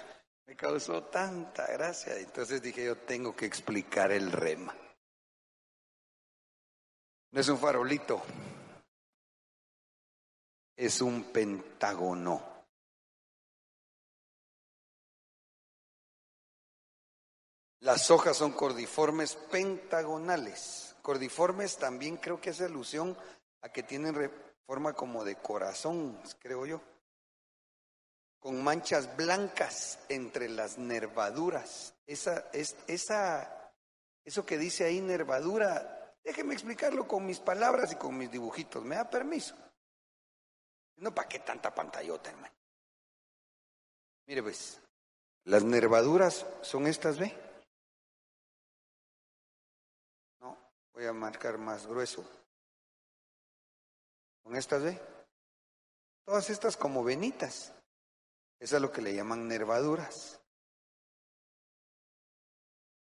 [0.45, 2.17] me causó tanta gracia.
[2.17, 4.75] Entonces dije, yo tengo que explicar el rema.
[7.31, 8.23] No es un farolito,
[10.75, 12.55] es un pentágono.
[17.81, 20.95] Las hojas son cordiformes pentagonales.
[21.01, 23.15] Cordiformes también creo que hace alusión
[23.61, 24.15] a que tienen
[24.65, 26.81] forma como de corazón, creo yo,
[28.39, 31.93] con manchas blancas entre las nervaduras.
[32.05, 33.71] Esa, es, esa,
[34.23, 35.95] eso que dice ahí nervadura
[36.25, 38.83] Déjeme explicarlo con mis palabras y con mis dibujitos.
[38.83, 39.55] ¿Me da permiso?
[40.97, 42.53] No, ¿para qué tanta pantallota, hermano?
[44.25, 44.81] Mire, pues,
[45.43, 47.31] las nervaduras son estas, ¿ve?
[50.39, 50.57] No,
[50.93, 52.27] voy a marcar más grueso.
[54.45, 55.01] ¿Con estas, ve?
[56.23, 57.73] Todas estas como venitas.
[58.59, 60.39] Eso es lo que le llaman nervaduras.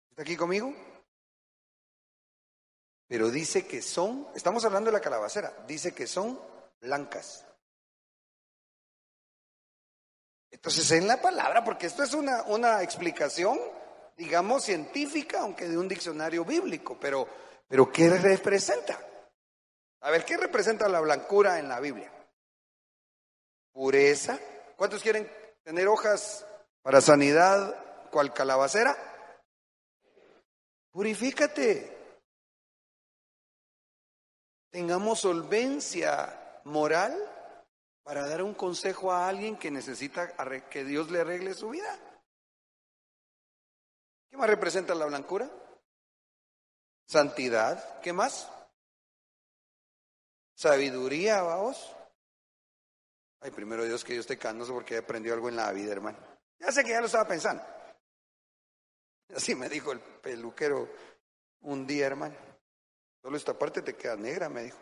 [0.09, 0.73] ¿Está aquí conmigo?
[3.07, 6.39] Pero dice que son, estamos hablando de la calabacera, dice que son
[6.79, 7.45] blancas.
[10.49, 13.59] Entonces en la palabra, porque esto es una, una explicación,
[14.15, 17.27] digamos, científica, aunque de un diccionario bíblico, pero,
[17.67, 18.97] pero ¿qué representa?
[20.03, 22.11] A ver, ¿qué representa la blancura en la Biblia?
[23.71, 24.39] Pureza.
[24.75, 25.29] ¿Cuántos quieren
[25.63, 26.45] tener hojas
[26.81, 28.95] para sanidad cual calabacera?
[30.91, 31.93] Purifícate
[34.73, 37.15] tengamos solvencia moral
[38.01, 40.33] para dar un consejo a alguien que necesita
[40.69, 41.99] que Dios le arregle su vida.
[44.31, 45.47] ¿Qué más representa la blancura?
[47.07, 48.01] Santidad.
[48.01, 48.49] ¿Qué más?
[50.55, 51.95] Sabiduría, vamos.
[53.41, 56.17] Ay, primero Dios que yo esté canoso porque he aprendido algo en la vida, hermano.
[56.59, 57.63] Ya sé que ya lo estaba pensando.
[59.35, 60.89] Así me dijo el peluquero
[61.61, 62.35] un día, hermano.
[63.21, 64.79] Solo esta parte te queda negra, me dijo.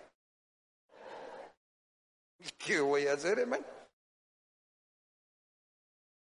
[2.58, 3.66] ¿Qué voy a hacer, hermano?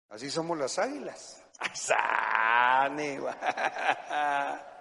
[0.09, 1.43] Así somos las águilas.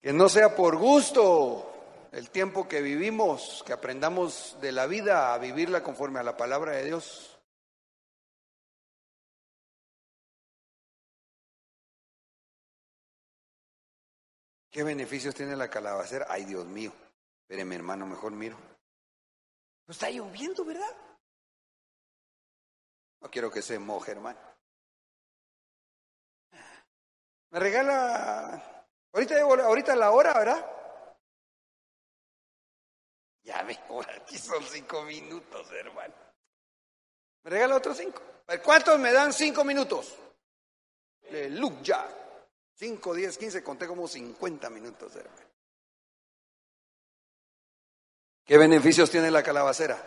[0.00, 1.77] Que no sea por gusto
[2.12, 6.72] el tiempo que vivimos, que aprendamos de la vida a vivirla conforme a la palabra
[6.72, 7.38] de Dios.
[14.70, 16.26] ¿Qué beneficios tiene la calabacera?
[16.28, 16.92] Ay, Dios mío.
[17.48, 18.56] mi hermano, mejor miro.
[19.88, 20.94] Está lloviendo, ¿verdad?
[23.20, 24.38] No quiero que se moje, hermano.
[27.50, 28.86] Me regala.
[29.12, 30.77] Ahorita, ahorita la hora, ¿verdad?
[33.48, 33.78] Ya ve,
[34.16, 36.14] aquí son cinco minutos, hermano.
[37.44, 38.22] ¿Me regala otros cinco?
[38.62, 40.14] ¿Cuántos me dan cinco minutos?
[41.30, 42.06] Aleluya.
[42.74, 45.48] Cinco, diez, quince, conté como cincuenta minutos, hermano.
[48.44, 49.98] ¿Qué beneficios tiene la calabacera?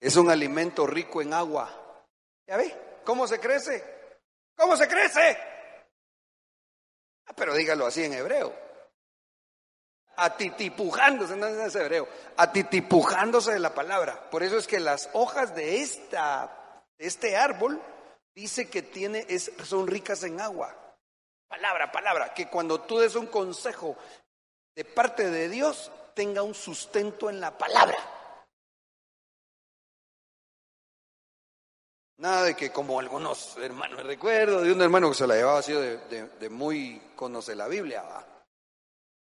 [0.00, 2.04] Es un alimento rico en agua.
[2.46, 3.00] ¿Ya ve?
[3.04, 4.14] ¿Cómo se crece?
[4.56, 5.36] ¿Cómo se crece?
[7.26, 8.67] Ah, pero dígalo así en hebreo.
[10.20, 12.08] Atitipujándose, no es hebreo.
[12.36, 14.28] Atitipujándose de la palabra.
[14.30, 17.80] Por eso es que las hojas de, esta, este árbol
[18.34, 20.74] dice que tiene, es, son ricas en agua.
[21.46, 22.34] Palabra, palabra.
[22.34, 23.96] Que cuando tú des un consejo
[24.74, 27.96] de parte de Dios, tenga un sustento en la palabra.
[32.18, 35.72] Nada de que como algunos hermanos, recuerdo de un hermano que se la llevaba así
[35.72, 38.02] de, muy conoce la Biblia,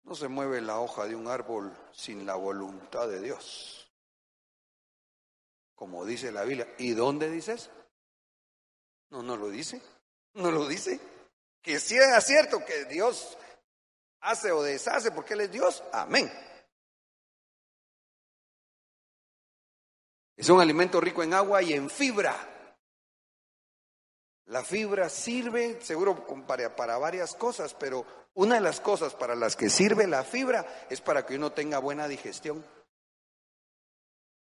[0.10, 3.94] no se mueve la hoja de un árbol sin la voluntad de Dios,
[5.76, 6.68] como dice la Biblia.
[6.80, 7.70] ¿Y dónde dice eso?
[9.12, 9.80] No, no lo dice,
[10.34, 11.00] no lo dice.
[11.62, 13.38] Que sea cierto que Dios
[14.22, 16.28] hace o deshace porque Él es Dios, amén.
[20.36, 22.36] Es un alimento rico en agua y en fibra.
[24.50, 29.56] La fibra sirve, seguro, para, para, varias cosas, pero una de las cosas para las
[29.56, 32.66] que sirve la fibra es para que uno tenga buena digestión,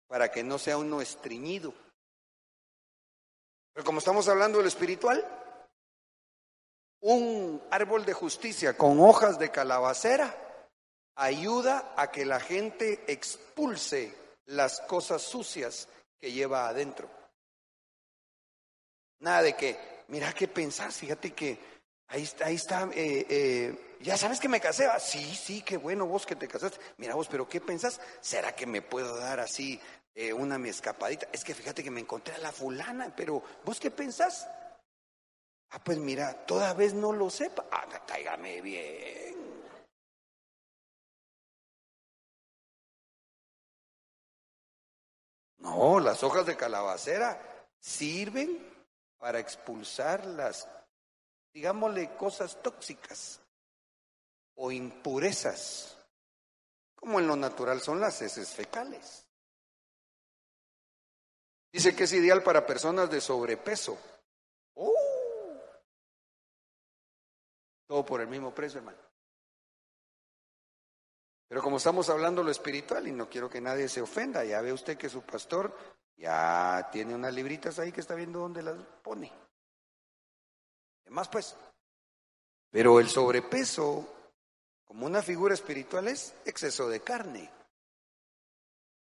[0.08, 1.74] para que no sea uno estreñido.
[3.74, 5.26] Pero como estamos hablando del espiritual,
[7.02, 10.34] un árbol de justicia con hojas de calabacera
[11.16, 15.90] ayuda a que la gente expulse las cosas sucias
[16.22, 17.10] que lleva adentro.
[19.20, 21.60] Nada de que, mira qué pensás, fíjate que
[22.08, 25.78] ahí está, ahí está, eh, eh, ya sabes que me casé, ah, sí, sí, qué
[25.78, 28.00] bueno vos que te casaste, mira vos, pero ¿qué pensás?
[28.22, 29.80] ¿Será que me puedo dar así
[30.16, 31.28] eh, una mi escapadita?
[31.32, 34.48] Es que fíjate que me encontré a la fulana, pero ¿vos qué pensás?
[35.72, 39.36] Ah, pues mira, toda vez no lo sepa, ah, cáigame bien.
[45.60, 47.42] No, las hojas de calabacera
[47.80, 48.77] sirven
[49.18, 50.68] para expulsar las,
[51.54, 53.42] digámosle, cosas tóxicas
[54.56, 55.98] o impurezas,
[56.96, 59.26] como en lo natural son las heces fecales.
[61.72, 63.98] Dice que es ideal para personas de sobrepeso.
[64.76, 64.94] ¡Oh!
[67.88, 69.07] Todo por el mismo precio, hermano.
[71.48, 74.74] Pero como estamos hablando lo espiritual y no quiero que nadie se ofenda, ya ve
[74.74, 75.74] usted que su pastor
[76.18, 79.32] ya tiene unas libritas ahí que está viendo dónde las pone.
[81.04, 81.56] Además, pues,
[82.70, 84.06] pero el sobrepeso,
[84.84, 87.50] como una figura espiritual, es exceso de carne.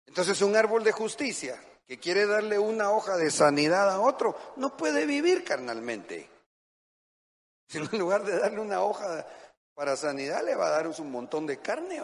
[0.06, 4.76] Entonces, un árbol de justicia que quiere darle una hoja de sanidad a otro, no
[4.76, 6.30] puede vivir carnalmente.
[7.72, 9.26] En lugar de darle una hoja
[9.80, 12.02] para sanidad le va a dar un montón de carne.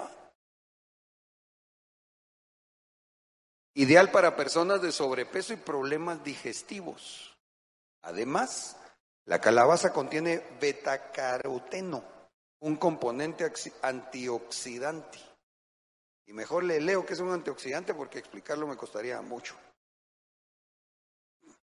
[3.75, 7.37] Ideal para personas de sobrepeso y problemas digestivos.
[8.01, 8.79] Además,
[9.27, 12.03] la calabaza contiene betacaroteno,
[12.61, 13.47] un componente
[13.83, 15.19] antioxidante.
[16.25, 19.55] Y mejor le leo que es un antioxidante porque explicarlo me costaría mucho.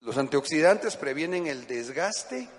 [0.00, 2.50] Los antioxidantes previenen el desgaste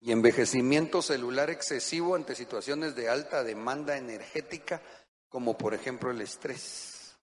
[0.00, 4.80] y envejecimiento celular excesivo ante situaciones de alta demanda energética,
[5.28, 7.18] como por ejemplo el estrés.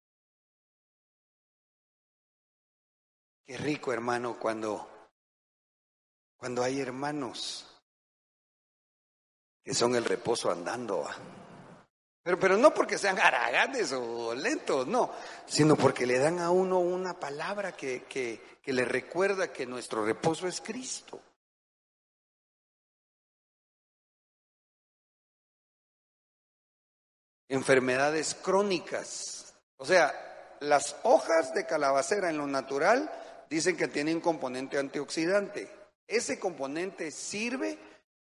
[3.44, 5.10] Qué rico, hermano, cuando,
[6.36, 7.66] cuando hay hermanos
[9.64, 11.06] que son el reposo andando.
[12.22, 15.12] Pero, pero no porque sean haraganes o lentos, no,
[15.46, 20.06] sino porque le dan a uno una palabra que, que, que le recuerda que nuestro
[20.06, 21.22] reposo es Cristo.
[27.50, 29.54] Enfermedades crónicas.
[29.78, 30.14] O sea,
[30.60, 33.12] las hojas de calabacera en lo natural
[33.50, 35.70] dicen que tienen componente antioxidante.
[36.08, 37.78] Ese componente sirve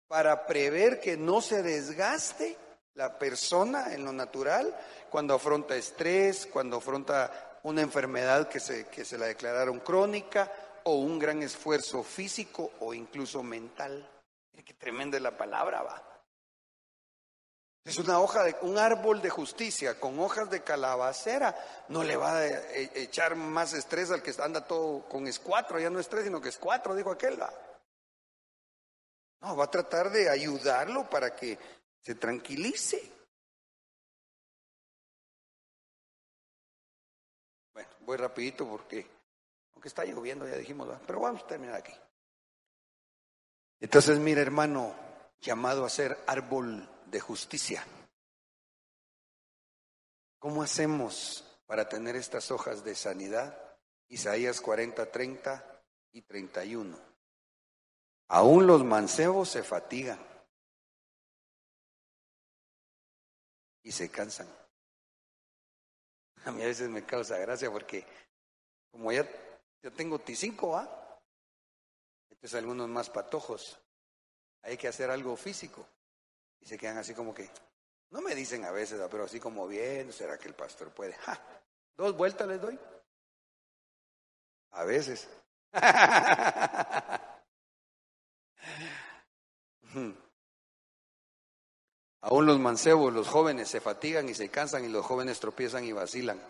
[0.08, 2.56] para prever que no se desgaste
[2.94, 4.74] la persona en lo natural
[5.10, 10.50] cuando afronta estrés, cuando afronta una enfermedad que se, que se la declararon crónica
[10.84, 14.08] o un gran esfuerzo físico o incluso mental.
[14.64, 16.11] Qué tremenda es la palabra, va.
[17.84, 21.56] Es una hoja de un árbol de justicia con hojas de calabacera.
[21.88, 25.90] No le va a e, echar más estrés al que anda todo con escuatro, ya
[25.90, 27.40] no estrés, sino que es cuatro, dijo aquel.
[29.40, 31.58] No, va a tratar de ayudarlo para que
[32.00, 33.12] se tranquilice.
[37.72, 39.04] Bueno, voy rapidito porque
[39.74, 41.94] Porque está lloviendo, ya dijimos, pero vamos a terminar aquí.
[43.80, 44.94] Entonces, mira, hermano,
[45.40, 47.86] llamado a ser árbol de justicia.
[50.38, 53.56] ¿Cómo hacemos para tener estas hojas de sanidad?
[54.08, 56.98] Isaías 40, 30 y 31.
[58.28, 60.18] Aún los mancebos se fatigan
[63.82, 64.48] y se cansan.
[66.46, 68.06] A mí a veces me causa gracia porque
[68.90, 69.28] como ya,
[69.94, 71.20] tengo T5, ¿ah?
[72.30, 73.78] Entonces algunos más patojos.
[74.62, 75.86] Hay que hacer algo físico.
[76.62, 77.50] Y se quedan así como que,
[78.10, 81.16] no me dicen a veces, pero así como bien, ¿será que el pastor puede?
[81.96, 82.78] Dos vueltas les doy.
[84.70, 85.28] A veces.
[92.20, 95.90] Aún los mancebos, los jóvenes se fatigan y se cansan y los jóvenes tropiezan y
[95.92, 96.40] vacilan.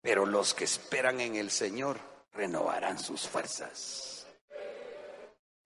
[0.00, 1.98] Pero los que esperan en el Señor
[2.32, 4.13] renovarán sus fuerzas.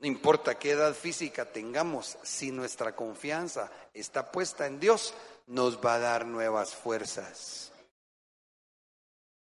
[0.00, 5.12] No importa qué edad física tengamos, si nuestra confianza está puesta en Dios,
[5.48, 7.72] nos va a dar nuevas fuerzas.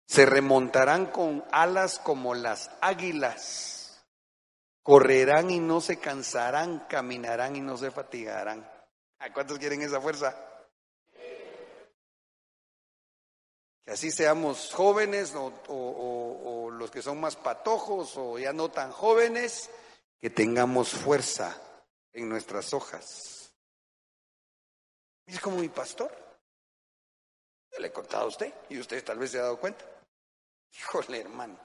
[0.07, 4.05] Se remontarán con alas como las águilas.
[4.83, 8.67] Correrán y no se cansarán, caminarán y no se fatigarán.
[9.19, 10.35] ¿A cuántos quieren esa fuerza?
[13.85, 18.93] Que así seamos jóvenes o, o los que son más patojos o ya no tan
[18.93, 19.69] jóvenes,
[20.21, 21.61] que tengamos fuerza
[22.13, 23.53] en nuestras hojas.
[25.27, 26.11] Es como mi pastor.
[27.79, 29.85] le he contado a usted y usted tal vez se ha dado cuenta.
[30.73, 31.59] Híjole, hermano.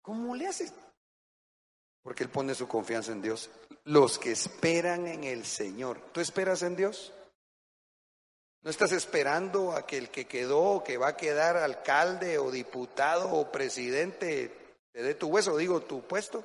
[0.00, 0.72] ¿Cómo le hace?
[2.02, 3.50] Porque él pone su confianza en Dios.
[3.84, 6.00] Los que esperan en el Señor.
[6.12, 7.12] ¿Tú esperas en Dios?
[8.62, 12.50] ¿No estás esperando a que el que quedó o que va a quedar alcalde o
[12.50, 14.61] diputado o presidente
[14.92, 16.44] te dé tu hueso, digo, tu puesto?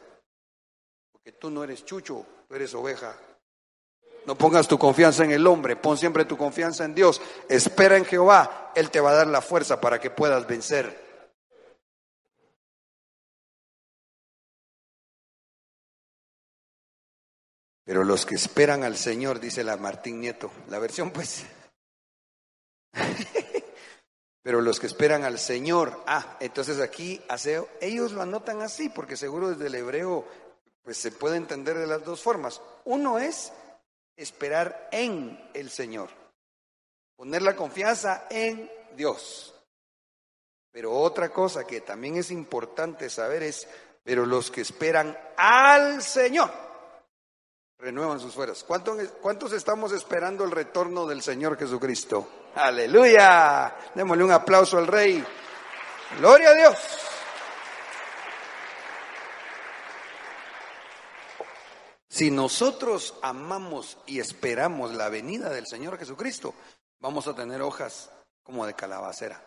[1.12, 3.18] Porque tú no eres chucho, tú eres oveja.
[4.26, 7.22] No pongas tu confianza en el hombre, pon siempre tu confianza en Dios.
[7.50, 11.06] Espera en Jehová, Él te va a dar la fuerza para que puedas vencer.
[17.86, 21.46] Pero los que esperan al Señor, dice la Martín Nieto, la versión pues.
[24.48, 27.22] Pero los que esperan al Señor, ah, entonces aquí
[27.82, 30.26] ellos lo anotan así, porque seguro desde el hebreo
[30.84, 32.62] pues se puede entender de las dos formas.
[32.86, 33.52] Uno es
[34.16, 36.08] esperar en el Señor,
[37.18, 39.54] poner la confianza en Dios.
[40.72, 43.68] Pero otra cosa que también es importante saber es,
[44.02, 46.52] pero los que esperan al Señor,
[47.80, 48.64] renuevan sus fuerzas.
[48.64, 52.30] ¿Cuántos, ¿Cuántos estamos esperando el retorno del Señor Jesucristo?
[52.58, 53.76] Aleluya.
[53.94, 55.24] Démosle un aplauso al Rey.
[56.18, 56.78] Gloria a Dios.
[62.10, 66.56] Si nosotros amamos y esperamos la venida del Señor Jesucristo,
[67.00, 68.10] vamos a tener hojas
[68.42, 69.40] como de calabacera.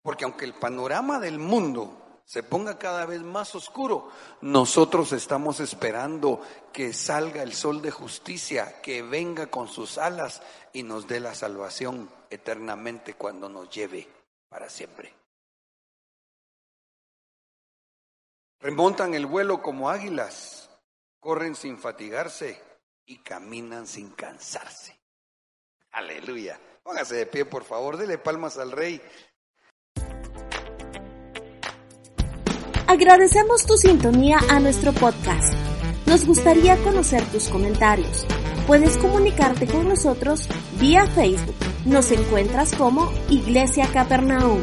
[0.00, 4.10] Porque aunque el panorama del mundo se ponga cada vez más oscuro,
[4.42, 6.42] nosotros estamos esperando
[6.74, 10.42] que salga el sol de justicia, que venga con sus alas
[10.74, 14.06] y nos dé la salvación eternamente cuando nos lleve
[14.50, 15.14] para siempre.
[18.60, 20.68] Remontan el vuelo como águilas
[21.20, 22.62] corren sin fatigarse
[23.06, 24.98] y caminan sin cansarse.
[25.92, 26.60] Aleluya.
[26.82, 29.00] Póngase de pie, por favor, dele palmas al rey.
[32.88, 35.52] Agradecemos tu sintonía a nuestro podcast.
[36.06, 38.26] Nos gustaría conocer tus comentarios.
[38.66, 40.48] Puedes comunicarte con nosotros
[40.80, 41.54] vía Facebook.
[41.84, 44.62] Nos encuentras como Iglesia Capernaum.